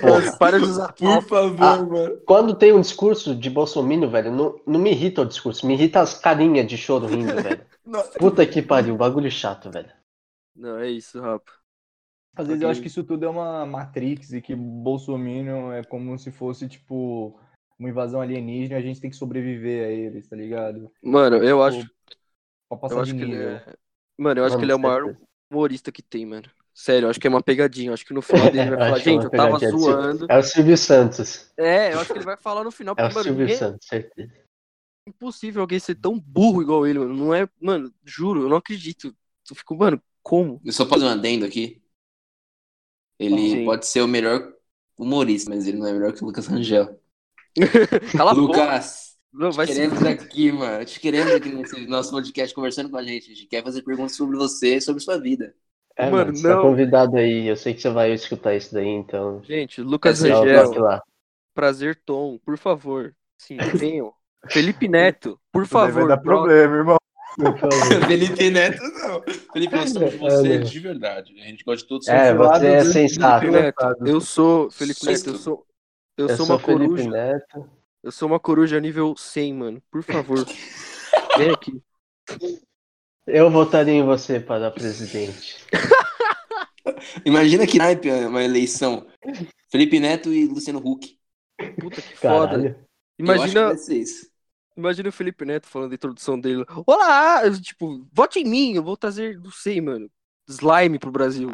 [0.00, 0.36] Porra.
[0.38, 1.76] Para de usar Por favor, Ah.
[1.82, 2.16] mano.
[2.26, 6.00] Quando tem um discurso de Bolsonaro, velho, não, não me irrita o discurso, me irrita
[6.00, 7.64] as carinhas de choro rindo, velho.
[7.86, 8.18] Nossa.
[8.18, 9.90] Puta que pariu, bagulho chato, velho.
[10.56, 11.52] Não, é isso, rapa.
[12.36, 16.18] Às vezes eu acho que isso tudo é uma Matrix e que Bolsonaro é como
[16.18, 17.38] se fosse, tipo,
[17.78, 20.90] uma invasão alienígena e a gente tem que sobreviver a eles, tá ligado?
[21.02, 21.90] Mano, eu Tipo, acho,
[22.68, 23.62] Pra passar eu acho de que ele é.
[24.18, 25.26] Mano, eu acho Mano, que ele é o maior certeza.
[25.50, 26.48] humorista que tem, mano.
[26.74, 27.90] Sério, eu acho que é uma pegadinha.
[27.90, 29.70] Eu acho que no final dele ele vai falar, é gente, eu tava pegadinha.
[29.78, 30.26] zoando.
[30.30, 31.50] É o Silvio Santos.
[31.58, 33.86] É, eu acho que ele vai falar no final, É o mano, Silvio ninguém- Santos,
[33.86, 34.32] certeza.
[35.06, 37.14] é impossível alguém ser tão burro igual ele, mano.
[37.14, 39.14] Não é, mano, juro, eu não acredito.
[39.50, 40.60] Eu fico, mano, como?
[40.64, 41.81] Eu só fazer um adendo aqui.
[43.18, 43.64] Ele Sim.
[43.64, 44.52] pode ser o melhor
[44.96, 46.98] humorista, mas ele não é melhor que o Lucas Rangel.
[48.16, 48.60] Cala a boca.
[48.60, 50.84] Lucas, Não, vai te queremos aqui, mano.
[50.84, 53.30] Te queremos aqui nesse nosso podcast conversando com a gente.
[53.30, 55.54] A gente quer fazer perguntas sobre você, sobre sua vida.
[55.96, 56.62] É, Mano, mano, você tá não.
[56.62, 57.46] convidado aí.
[57.46, 59.42] Eu sei que você vai escutar isso daí, então.
[59.44, 61.02] Gente, Lucas é o Rangel,
[61.54, 63.14] prazer, Tom, por favor.
[63.36, 64.12] Sim, venham.
[64.48, 65.92] Felipe Neto, por favor.
[65.92, 66.96] Vai dar problema, irmão.
[68.06, 69.22] Felipe Neto, não.
[69.52, 70.58] Felipe, nós somos É, você né?
[70.58, 71.40] de verdade.
[71.40, 72.08] A gente gosta de todos.
[72.08, 73.46] É, você é sensato.
[74.04, 74.70] Eu sou.
[74.70, 75.04] Felipe.
[75.06, 75.66] Neto, eu sou.
[76.16, 77.10] Eu, Eu sou sou uma Felipe coruja.
[77.10, 77.70] Neto.
[78.02, 79.82] Eu sou uma coruja nível 100, mano.
[79.90, 80.44] Por favor.
[81.38, 81.80] Vem aqui.
[83.26, 85.64] Eu votaria em você para presidente.
[87.24, 89.06] Imagina que naipe uma eleição.
[89.70, 91.16] Felipe Neto e Luciano Huck.
[91.80, 92.48] Puta que foda.
[92.48, 92.64] Caralho.
[92.66, 92.84] Eu acho
[93.16, 94.31] que Imagina, vai ser isso.
[94.76, 96.64] Imagina o Felipe Neto falando da introdução dele.
[96.86, 97.42] Olá!
[97.60, 100.10] Tipo, vote em mim, eu vou trazer, não sei, mano.
[100.48, 101.52] Slime pro Brasil.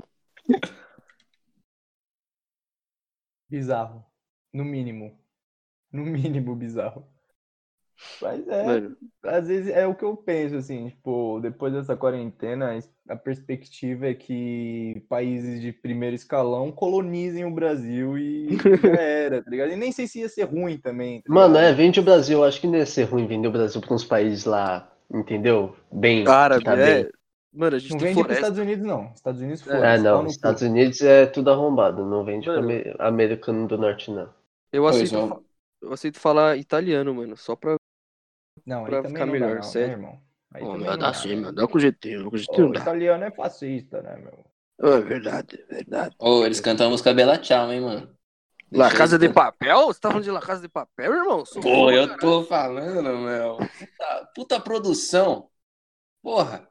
[3.49, 4.05] Bizarro.
[4.53, 5.19] No mínimo.
[5.93, 7.07] No mínimo bizarro.
[8.21, 12.79] Mas é, Mano, às vezes é o que eu penso, assim, tipo, depois dessa quarentena,
[13.09, 18.49] a perspectiva é que países de primeiro escalão colonizem o Brasil e
[18.83, 19.73] já era, tá ligado?
[19.73, 21.23] E nem sei se ia ser ruim também.
[21.23, 22.45] tá Mano, é, vende o Brasil.
[22.45, 25.75] Acho que não ia ser ruim vender o Brasil para uns países lá entendeu?
[25.91, 26.25] Bem.
[26.27, 27.03] Árabe, tá é.
[27.03, 27.11] bem.
[27.53, 28.47] Mano, a gente Não tem vende pros floresta.
[28.53, 29.13] Estados Unidos, não.
[29.15, 29.95] Estados Unidos É.
[29.95, 30.27] É, não.
[30.27, 32.61] Estados Unidos é tudo arrombado, não vende Mano.
[32.61, 34.29] ame- americano do norte, não.
[34.71, 35.15] Eu aceito,
[35.81, 37.78] eu aceito falar italiano, mano, só pra.
[38.69, 39.91] Não, aí pra também ficar não melhor, dá, não, sério.
[39.91, 40.23] né, irmão?
[40.53, 41.37] Aí Ô, também meu, não dá dá, sim, né?
[41.37, 42.83] meu, dá com GT, com GT Ô, não dá.
[42.83, 44.45] italiano é fascista, né, meu?
[44.81, 46.15] É verdade, é verdade.
[46.19, 48.17] Ô, eles cantam a música Bela Tchau, hein, mano.
[48.73, 49.29] La Deixa Casa de.
[49.31, 49.87] Papel?
[49.87, 51.45] Você tá falando de La Casa de Papel, irmão?
[51.45, 52.19] Sou Pô, eu caralho.
[52.19, 53.69] tô falando, meu.
[53.79, 55.51] Puta, puta produção.
[56.23, 56.71] Porra.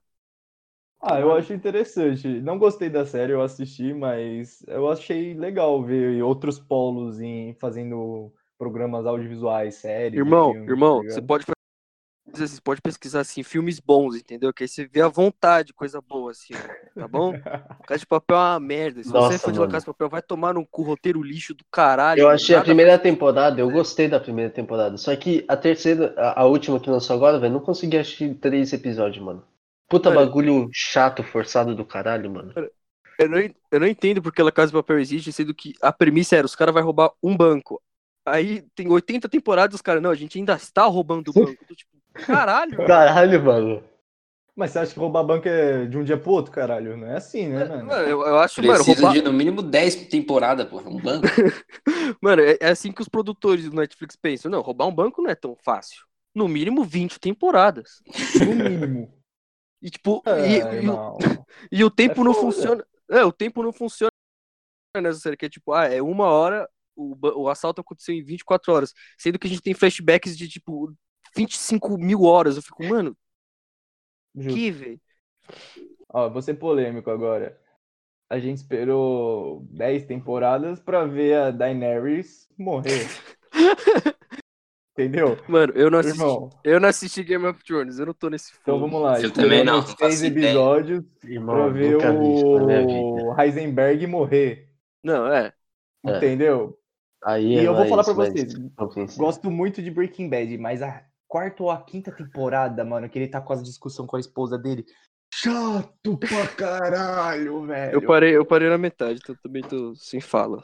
[1.00, 2.28] Ah, eu acho interessante.
[2.42, 8.34] Não gostei da série, eu assisti, mas eu achei legal ver outros polos em fazendo
[8.58, 10.24] programas audiovisuais, séries.
[10.24, 11.57] Irmão, filmes, irmão, tá você pode fazer
[12.34, 14.54] assim, você pode pesquisar assim, filmes bons, entendeu?
[14.54, 16.54] Que aí você vê à vontade, coisa boa, assim,
[16.96, 17.34] tá bom?
[17.88, 19.04] Casa de Papel é uma merda.
[19.04, 19.68] Se você é Nossa, fã de La.
[19.68, 22.22] Casa de Papel, vai tomar no cu roteiro lixo do caralho.
[22.22, 24.98] Eu achei a primeira temporada, eu gostei da primeira temporada.
[24.98, 28.74] Só que a terceira, a, a última que lançou agora, velho, não consegui assistir três
[28.74, 29.44] episódios, mano.
[29.90, 30.26] Puta Mano.
[30.26, 32.54] bagulho chato, forçado do caralho, mano.
[33.18, 33.40] Eu não,
[33.72, 36.56] eu não entendo porque La Casa de Papel existe, sendo que a premissa era, os
[36.56, 37.82] caras vão roubar um banco.
[38.26, 41.66] Aí tem 80 temporadas, os caras, não, a gente ainda está roubando o banco.
[41.66, 42.78] Tô tipo, caralho.
[42.86, 43.84] Caralho, mano.
[44.56, 46.98] Mas você acha que roubar banco é de um dia pro outro, caralho?
[46.98, 47.86] Não é assim, né, mano?
[47.86, 49.14] Mano, eu, eu acho, mano, Precisa roubar...
[49.14, 50.90] de no mínimo 10 temporadas, porra.
[50.90, 51.28] Um banco.
[52.22, 54.50] Mano, é, é assim que os produtores do Netflix pensam.
[54.50, 56.04] Não, roubar um banco não é tão fácil.
[56.34, 58.02] No mínimo 20 temporadas.
[58.40, 59.14] No mínimo.
[59.80, 61.18] E tipo, Ah, e, e o,
[61.72, 62.46] e o tempo É não foda.
[62.52, 62.86] funciona.
[63.12, 64.10] É, o tempo não funciona
[65.00, 68.74] nessa série, que é tipo, ah, é uma hora, o, o assalto aconteceu em 24
[68.74, 68.92] horas.
[69.20, 70.92] Sendo que a gente tem flashbacks de tipo
[71.36, 72.56] 25 mil horas.
[72.58, 73.16] Eu fico, mano,
[74.36, 74.54] Justo.
[74.54, 75.02] que, velho?
[76.10, 77.60] Ó, vou ser polêmico agora.
[78.30, 83.08] A gente esperou 10 temporadas pra ver a Daenerys morrer.
[84.98, 85.38] Entendeu?
[85.48, 86.20] Mano, eu não assisti.
[86.22, 88.88] Irmão, Eu não assisti Game of Thrones, eu não tô nesse então fogo.
[88.88, 89.22] vamos lá.
[89.22, 94.70] Eu também não, seis episódios Irmão, pra ver o Heisenberg morrer.
[95.04, 95.54] Não, é.
[96.06, 96.18] É.
[96.18, 96.78] Entendeu?
[97.24, 98.54] Aí E é eu vou falar pra vocês.
[99.16, 103.28] Gosto muito de Breaking Bad, mas a quarta ou a quinta temporada, mano, que ele
[103.28, 104.86] tá com as discussão com a esposa dele.
[105.34, 107.94] Chato pra caralho, velho.
[107.94, 110.64] Eu parei, eu parei na metade, então também tô sem fala.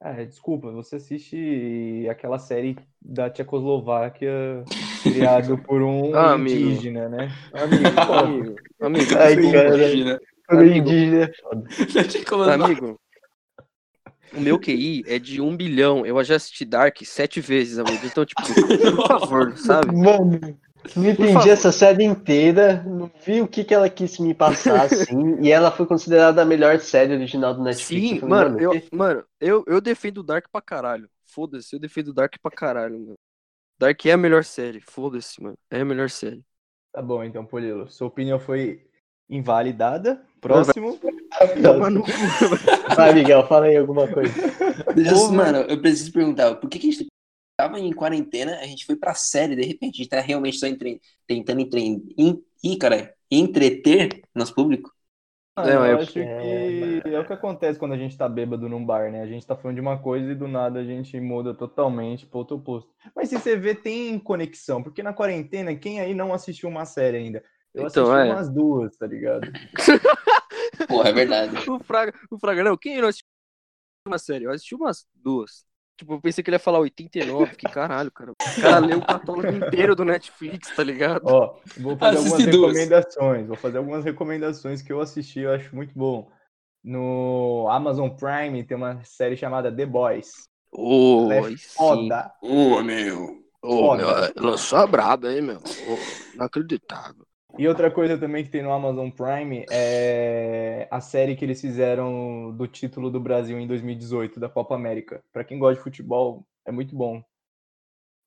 [0.00, 4.64] É, desculpa, você assiste aquela série da Tchecoslováquia
[5.02, 6.68] criado por um Ah, amigo.
[6.68, 7.28] indígena, né?
[7.54, 10.18] Amigo, amigo, amigo, Ai, cara.
[10.46, 10.88] Pro amigo.
[10.88, 11.68] indígena é foda.
[12.52, 13.00] Amigo,
[14.36, 16.04] o meu QI é de um bilhão.
[16.04, 18.04] Eu já assisti Dark sete vezes, amigo.
[18.04, 19.94] Então, tipo, por favor, sabe?
[19.94, 20.40] Mano,
[20.96, 25.40] não entendi essa série inteira, não vi o que, que ela quis me passar, assim,
[25.40, 28.08] e ela foi considerada a melhor série original do Netflix.
[28.08, 31.08] Sim, Eu falei, mano, eu, mano eu, eu defendo Dark pra caralho.
[31.24, 33.14] Foda-se, eu defendo Dark pra caralho, mano.
[33.78, 34.80] Dark é a melhor série.
[34.80, 35.58] Foda-se, mano.
[35.70, 36.44] É a melhor série.
[36.92, 37.90] Tá bom, então, Polilo.
[37.90, 38.86] Sua opinião foi
[39.28, 40.22] invalidada.
[40.40, 40.98] Próximo.
[41.62, 42.10] Toma no cu.
[42.96, 44.32] Vai, Miguel, fala aí alguma coisa.
[45.32, 47.06] Mano, eu preciso perguntar, por que, que a gente
[47.56, 50.66] tava em quarentena, a gente foi pra série, de repente, a gente tá realmente só
[50.66, 54.92] entre- tentando entre, in, ih, cara, entreter nosso público?
[55.56, 58.68] Ah, É, eu eu- acho que é o que acontece quando a gente tá bêbado
[58.68, 59.22] num bar, né?
[59.22, 62.38] A gente tá falando de uma coisa e do nada a gente muda totalmente pro
[62.40, 62.90] outro oposto.
[63.14, 67.18] Mas se você vê, tem conexão, porque na quarentena, quem aí não assistiu uma série
[67.18, 67.42] ainda?
[67.74, 68.32] Eu Então, assisti é.
[68.32, 69.50] umas duas, tá ligado?
[70.88, 71.70] Porra, é verdade.
[71.70, 73.26] O Fraga, o Fraga, não, quem não assistiu
[74.06, 74.44] uma série?
[74.44, 75.64] Eu assisti umas duas.
[75.96, 78.32] Tipo, eu pensei que ele ia falar 89, que caralho, cara.
[78.32, 81.22] O cara leu o catálogo inteiro do Netflix, tá ligado?
[81.24, 82.76] Ó, vou fazer Assisti algumas duas.
[82.76, 83.46] recomendações.
[83.46, 86.28] Vou fazer algumas recomendações que eu assisti, eu acho muito bom.
[86.82, 90.32] No Amazon Prime tem uma série chamada The Boys.
[90.72, 92.32] Ô, Ela é foda.
[92.42, 93.42] Ô, meu.
[93.62, 94.32] Ô, Foda.
[94.36, 95.58] meu, lançou a braba, hein, meu?
[95.58, 97.24] Ô, inacreditável.
[97.56, 102.52] E outra coisa também que tem no Amazon Prime é a série que eles fizeram
[102.56, 105.22] do título do Brasil em 2018, da Copa América.
[105.32, 107.22] Pra quem gosta de futebol, é muito bom.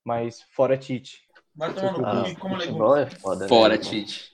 [0.05, 1.23] Mas fora Tite.
[1.53, 3.13] Vai tomar no Ah, cu como futebol legumes.
[3.15, 3.89] é foda, né, Fora, irmão?
[3.89, 4.31] Tite.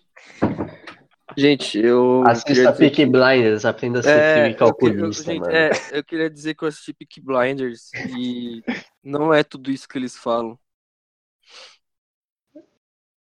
[1.36, 2.24] Gente, eu.
[2.28, 5.52] Assista dizer Peaky Blinders, aprenda a ser É, e eu queria- eu- calculista, gente, mano.
[5.52, 8.62] é, eu queria dizer que eu assisti Peaky Blinders e
[9.04, 10.60] não é tudo isso que eles falam.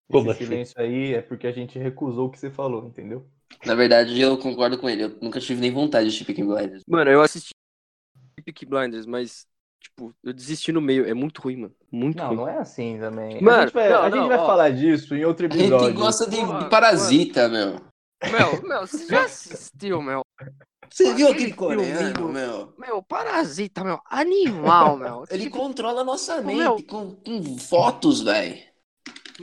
[0.09, 0.45] Esse assim?
[0.45, 3.27] silêncio aí é porque a gente recusou o que você falou, entendeu?
[3.65, 5.03] Na verdade, eu concordo com ele.
[5.03, 6.83] Eu nunca tive nem vontade de assistir Peaky Blinders.
[6.87, 7.51] Mano, eu assisti
[8.45, 9.47] Peaky Blinders, mas,
[9.79, 11.05] tipo, eu desisti no meio.
[11.07, 11.75] É muito ruim, mano.
[11.91, 12.37] Muito Não, ruim.
[12.37, 13.41] não é assim também.
[13.41, 14.45] Mano, a gente vai, não, a gente não, vai ó.
[14.45, 15.93] falar disso em outro A gente episódio.
[15.93, 16.37] gosta de
[16.69, 17.79] Parasita, meu.
[18.23, 20.21] Meu, meu, você já assistiu, meu?
[20.89, 22.73] Você viu Aquele aquele coreano, meu?
[22.77, 23.99] Meu, parasita, meu.
[24.05, 25.23] Animal, meu.
[25.29, 26.83] Ele Tipo, controla a nossa Ô, mente meu.
[26.83, 28.72] com, com fotos, velho.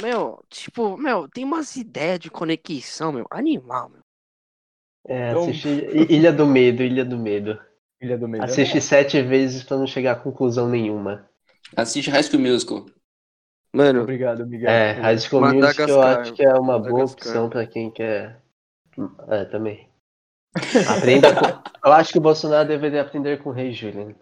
[0.02, 3.26] Meu, tipo, meu, tem umas ideias de conexão, meu.
[3.30, 4.00] Animal, meu.
[5.06, 7.58] É, Então- assiste I- Ilha do Medo, Ilha do Medo.
[8.00, 8.42] Ilha do Medo.
[8.42, 8.80] é Assiste bom.
[8.80, 11.28] sete vezes pra não chegar a conclusão nenhuma.
[11.76, 12.86] Assiste High School Musical.
[13.72, 14.68] Mano, Obrigado, Miguel.
[14.68, 18.42] É, High School Music eu acho que é uma boa opção pra quem quer.
[19.28, 19.88] É, também.
[20.88, 21.40] Aprenda com...
[21.86, 24.14] Eu acho que o Bolsonaro deveria aprender com o Rei Julian.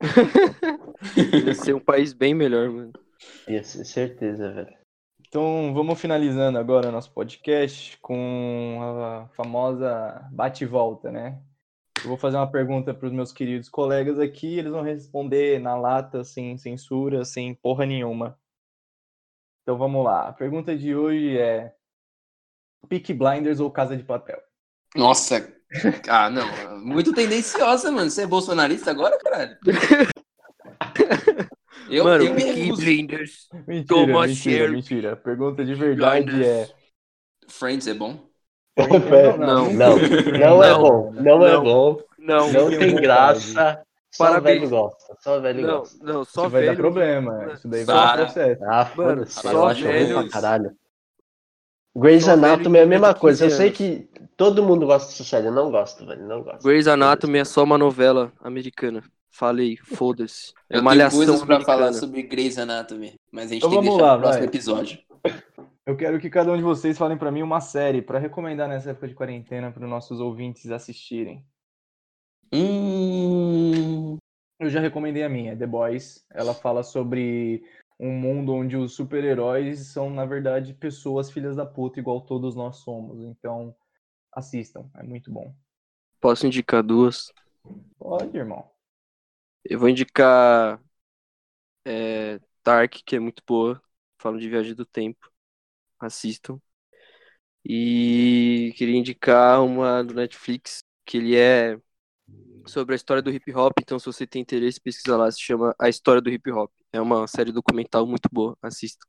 [1.46, 2.92] ia ser um país bem melhor, mano.
[3.48, 4.76] Isso, certeza, velho.
[5.32, 11.40] Então vamos finalizando agora nosso podcast com a famosa bate e volta, né?
[12.02, 15.74] Eu vou fazer uma pergunta para os meus queridos colegas aqui, eles vão responder na
[15.74, 18.38] lata, sem censura, sem porra nenhuma.
[19.62, 20.28] Então vamos lá.
[20.28, 21.74] A pergunta de hoje é:
[22.86, 24.38] Peak Blinders ou Casa de Papel?
[24.94, 25.50] Nossa.
[26.10, 26.78] Ah, não.
[26.84, 28.10] Muito tendenciosa, mano.
[28.10, 29.56] Você é bolsonarista agora, caralho?
[31.94, 32.72] Eu, mano, eu Peaky.
[32.72, 33.48] Blinders.
[33.66, 34.72] Mentira, Thomas mentira, Shelby.
[34.76, 35.12] mentira.
[35.12, 36.68] A pergunta de verdade é.
[37.48, 38.28] Friends é bom?
[39.38, 39.70] Não.
[39.72, 41.12] Não, não é bom.
[41.12, 41.62] Não é Não.
[41.64, 41.98] bom.
[42.18, 43.82] Não, Não tem graça.
[44.10, 44.58] Só Parabéns.
[44.60, 45.16] velho gosta.
[45.20, 46.04] Só velho não, gosta.
[46.04, 46.72] não, só Isso vai velho.
[46.76, 47.52] dar problema.
[47.54, 48.64] Isso daí vai dar processo.
[48.64, 49.40] Ah, Mano, foda-se.
[49.40, 50.76] só Eu velhos- pra caralho.
[51.96, 53.44] Grey's só Anatomy é a velho mesma coisa.
[53.44, 55.46] Eu 15 sei que todo mundo gosta dessa série.
[55.48, 56.26] Eu não gosto, velho.
[56.26, 56.62] Não gosto.
[56.62, 59.02] Grey's Anatomy é só uma novela americana.
[59.32, 60.52] Falei, foda-se.
[60.70, 61.64] É Eu uma tenho coisas pra americana.
[61.78, 64.48] falar sobre Grey's Anatomy, mas a gente Então tem que deixar lá, pro próximo vai.
[64.48, 64.98] episódio.
[65.84, 68.90] Eu quero que cada um de vocês falem pra mim uma série pra recomendar nessa
[68.90, 71.44] época de quarentena para os nossos ouvintes assistirem.
[72.52, 74.16] Hum...
[74.60, 76.24] Eu já recomendei a minha, The Boys.
[76.30, 77.64] Ela fala sobre
[77.98, 82.76] um mundo onde os super-heróis são, na verdade, pessoas filhas da puta, igual todos nós
[82.76, 83.20] somos.
[83.24, 83.74] Então,
[84.32, 85.52] assistam, é muito bom.
[86.20, 87.32] Posso indicar duas?
[87.98, 88.70] Pode, irmão.
[89.64, 90.80] Eu vou indicar
[91.84, 93.82] é, Dark, que é muito boa.
[94.18, 95.30] Falo de viagem do tempo.
[96.00, 96.60] Assistam.
[97.64, 101.78] E queria indicar uma do Netflix, que ele é
[102.66, 103.72] sobre a história do hip hop.
[103.80, 105.30] Então, se você tem interesse, pesquisa lá.
[105.30, 106.70] Se chama A História do Hip Hop.
[106.92, 108.56] É uma série documental muito boa.
[108.62, 109.06] Assista.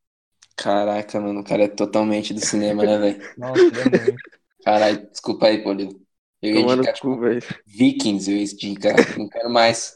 [0.56, 3.22] Caraca, mano, o cara é totalmente do cinema, né, velho?
[3.38, 4.16] Nossa, é.
[4.63, 6.00] Caralho, desculpa aí, Polilo.
[6.42, 7.42] Eu ia Tomando indicar, cu, tipo, velho.
[7.66, 9.18] Vikings, eu ia indicar.
[9.18, 9.94] Não quero mais.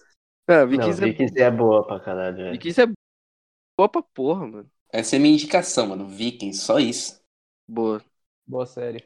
[0.48, 2.52] Ah, Não, Vikings, é, Vikings é boa pra caralho, velho.
[2.54, 2.86] Vikings é
[3.78, 4.70] boa pra porra, mano.
[4.92, 6.08] Essa é a minha indicação, mano.
[6.08, 7.22] Vikings, só isso.
[7.68, 8.02] Boa.
[8.48, 9.04] Boa série.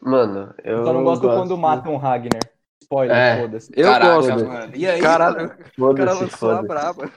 [0.00, 0.78] Mano, eu.
[0.78, 2.40] Eu só não gosto quando matam o Ragnar.
[2.80, 3.40] Spoiler, É.
[3.40, 3.72] foda-se.
[3.76, 4.46] Eu Caraca, gosto.
[4.46, 4.76] mano.
[4.76, 7.12] E aí, Caralho, o cara lançou a braba.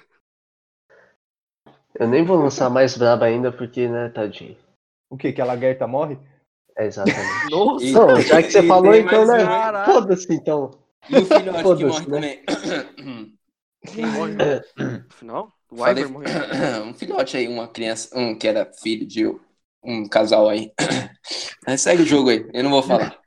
[1.93, 4.57] Eu nem vou lançar mais braba ainda, porque, né, tadinho.
[5.09, 5.31] O que?
[5.31, 6.17] Que a Lagerta morre?
[6.75, 7.21] É exatamente.
[7.51, 9.43] Nossa, Não, já que você falou, então, né?
[9.43, 9.85] um.
[9.85, 10.71] Foda-se, então.
[11.09, 12.35] E o filhote que morre né?
[12.37, 13.37] também.
[13.93, 15.53] quem morre no final?
[15.71, 16.29] O Ivor morreu.
[16.85, 19.25] um filhote aí, uma criança, um que era filho de
[19.83, 20.71] um casal aí.
[21.65, 23.19] Mas segue o jogo aí, eu não vou falar.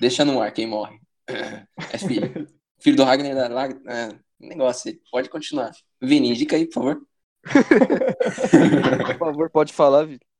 [0.00, 0.98] Deixa no ar quem morre.
[1.26, 2.48] É filho.
[2.80, 3.80] Filho do Ragnar da Lag...
[3.86, 4.08] É,
[4.40, 5.00] negócio aí.
[5.10, 5.70] Pode continuar.
[6.00, 7.02] Vini, indica aí, por favor.
[9.08, 10.31] Por favor, pode falar, Vitor.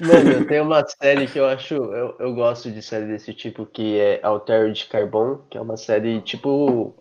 [0.00, 1.74] Mano, tenho uma série que eu acho.
[1.74, 6.20] Eu, eu gosto de série desse tipo, que é Altered Carbon, que é uma série
[6.20, 6.94] tipo.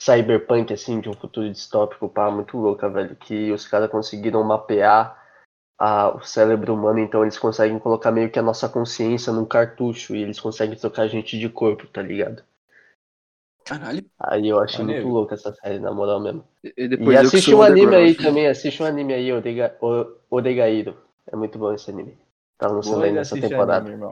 [0.00, 3.16] Cyberpunk, assim, de um futuro distópico, pá, muito louca, velho.
[3.16, 5.18] Que os caras conseguiram mapear
[5.78, 10.14] a, o cérebro humano, então eles conseguem colocar meio que a nossa consciência num cartucho
[10.14, 12.42] e eles conseguem trocar a gente de corpo, tá ligado?
[13.64, 14.04] Caralho.
[14.18, 15.02] Aí eu achei Maneiro.
[15.02, 16.44] muito louca essa série, na moral mesmo.
[16.64, 19.30] E E que assiste um anime aí também, assiste um anime aí,
[20.30, 20.96] Odegairo.
[21.30, 22.18] É muito bom esse anime.
[22.58, 23.88] Tá lançando aí nessa temporada.
[23.88, 24.04] anime,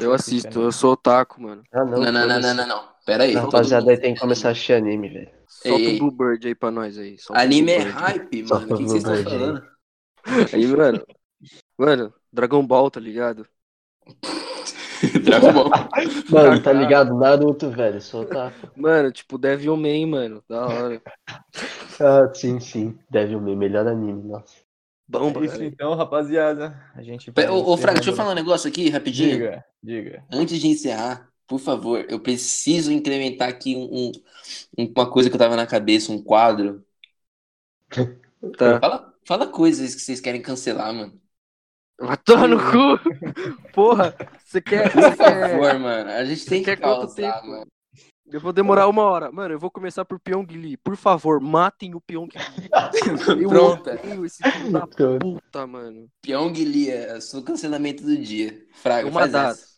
[0.00, 0.64] Eu assisto, anime.
[0.64, 1.62] eu sou otaku, mano.
[1.70, 2.88] Ah, não, Não, não, não, não, não, não.
[3.04, 3.34] Pera aí.
[3.34, 5.30] Rapaziada aí tem que começar a assistir anime, velho.
[5.46, 5.98] Solta o.
[5.98, 7.18] Bluebird aí pra nós aí.
[7.18, 8.64] solta Anime é hype, mano.
[8.64, 9.70] O que, que vocês estão falando?
[10.52, 11.02] Aí, mano.
[11.78, 13.46] Mano, Dragon Ball, tá ligado?
[15.24, 15.70] Dragon Ball.
[16.28, 17.14] Mano, tá ligado?
[17.18, 18.68] Naruto, velho, sou otaku.
[18.76, 20.44] Mano, tipo Devilman, mano.
[20.48, 21.02] Da hora.
[22.02, 22.98] Ah, sim, sim.
[23.10, 24.56] Devilman, melhor anime, nossa.
[25.10, 26.80] Bomba, É Isso então, rapaziada.
[26.94, 29.32] A gente Ô, ô, vai Fraga, deixa eu falar um negócio aqui, rapidinho.
[29.32, 30.24] Diga, diga.
[30.30, 34.12] Antes de encerrar, por favor, eu preciso incrementar aqui um,
[34.78, 36.84] um- uma coisa que eu tava na cabeça, um quadro.
[38.56, 38.80] Tá.
[38.80, 41.20] Fala, fala coisas que vocês querem cancelar, mano.
[41.98, 42.98] Vai tomar no cu!
[43.74, 44.90] Porra, você quer.
[44.90, 46.10] Por favor, mano.
[46.10, 47.46] A gente tem que quer quanto causar, tempo?
[47.48, 47.66] mano.
[48.32, 49.32] Eu vou demorar uma hora.
[49.32, 50.76] Mano, eu vou começar por Pyong Lee.
[50.76, 52.68] Por favor, matem o Pyong Lee.
[53.42, 54.86] Eu odeio esse filho da
[55.18, 56.08] puta, mano.
[56.22, 58.66] Pyong Lee, é o cancelamento do dia.
[58.74, 59.70] Fraga, Uma essa.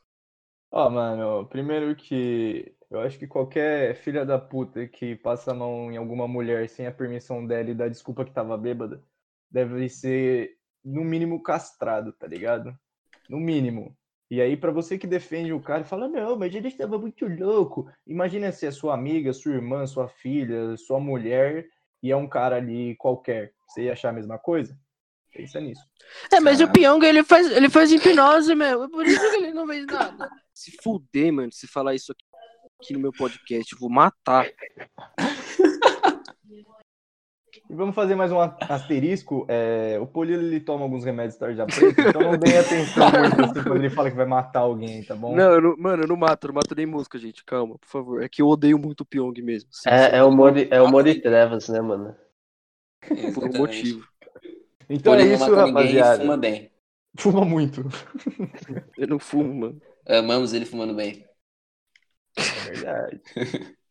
[0.70, 5.90] Ó, mano, primeiro que eu acho que qualquer filha da puta que passa a mão
[5.90, 9.02] em alguma mulher sem a permissão dela e dá desculpa que tava bêbada,
[9.50, 12.76] deve ser no mínimo, castrado, tá ligado?
[13.28, 13.96] No mínimo.
[14.32, 17.26] E aí, pra você que defende o cara e fala, não, mas ele estava muito
[17.28, 17.92] louco.
[18.06, 21.66] Imagina se é sua amiga, sua irmã, sua filha, sua mulher
[22.02, 23.52] e é um cara ali qualquer.
[23.68, 24.74] Você ia achar a mesma coisa?
[25.34, 25.82] Pensa nisso.
[26.32, 26.80] É, mas o Caralho.
[26.80, 28.84] Pyong, ele faz, ele faz hipnose, meu.
[28.84, 30.30] É por isso que ele não fez nada.
[30.54, 32.24] Se fuder, mano, se falar isso aqui,
[32.80, 34.46] aqui no meu podcast, eu vou matar.
[37.72, 39.46] E vamos fazer mais um asterisco.
[39.48, 43.64] É, o Polilo ele toma alguns remédios tarja preta, então não deem atenção muito assim
[43.64, 45.34] quando ele fala que vai matar alguém, tá bom?
[45.34, 47.42] Não, eu não- mano, eu não mato, eu não mato nem música, gente.
[47.46, 48.22] Calma, por favor.
[48.22, 49.70] É que eu odeio muito o Pyong mesmo.
[49.72, 52.14] Sim, sim, É, é o Mori, é o Mori Trevas, né, mano?
[53.32, 53.56] por um Exatamente.
[53.56, 54.06] motivo.
[54.88, 56.22] Então é isso, ninguém rapaziada.
[56.22, 56.70] fuma bem.
[57.18, 57.82] Fuma muito.
[58.96, 59.82] Eu não fumo, mano.
[60.06, 61.24] Amamos ele fumando bem.
[62.36, 63.20] É verdade.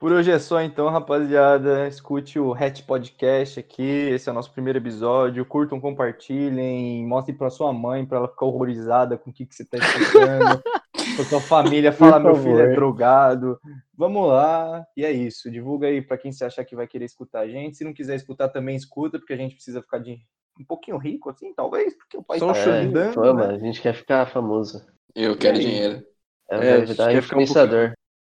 [0.00, 1.86] Por hoje é só então, rapaziada.
[1.86, 3.82] Escute o Hatch Podcast aqui.
[3.82, 5.44] Esse é o nosso primeiro episódio.
[5.44, 9.62] Curtam, compartilhem, mostrem pra sua mãe pra ela ficar horrorizada com o que, que você
[9.62, 10.62] tá escutando.
[11.16, 13.60] pra sua família, fala meu filho é drogado.
[13.94, 14.82] Vamos lá.
[14.96, 15.50] E é isso.
[15.50, 17.76] Divulga aí pra quem você achar que vai querer escutar a gente.
[17.76, 20.18] Se não quiser escutar, também escuta, porque a gente precisa ficar de
[20.58, 22.78] um pouquinho rico, assim, talvez, porque o país Só tá chorinho.
[22.78, 23.12] ajudando.
[23.12, 23.54] Fama, né?
[23.54, 24.82] a gente quer ficar famoso.
[25.14, 25.62] Eu quero aí?
[25.62, 26.02] dinheiro.
[26.50, 27.92] É, É, a gente quer ficar um influenciador.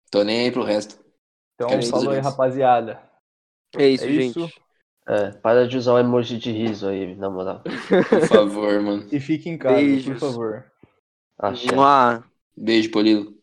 [0.09, 1.05] Tô nem aí pro resto.
[1.58, 3.01] Então, Quero falou aí, rapaziada.
[3.78, 4.38] É isso, É gente.
[4.39, 4.51] isso.
[5.08, 7.64] É, para de usar o emoji de riso aí, na moral.
[8.10, 9.10] Por favor, mano.
[9.12, 10.20] E fique em casa, por Beijos.
[10.20, 10.66] favor.
[11.39, 11.76] Axé.
[11.76, 12.24] Mua.
[12.55, 13.38] Beijo, Polilo.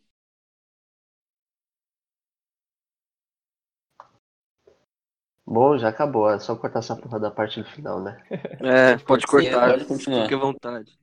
[5.46, 6.28] Bom, já acabou.
[6.30, 8.22] É só cortar essa porra da parte do final, né?
[8.60, 9.68] É, pode Sim, cortar.
[9.68, 10.26] pode continuar.
[10.26, 10.98] Fique à vontade.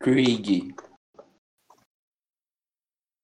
[0.00, 0.74] Craig.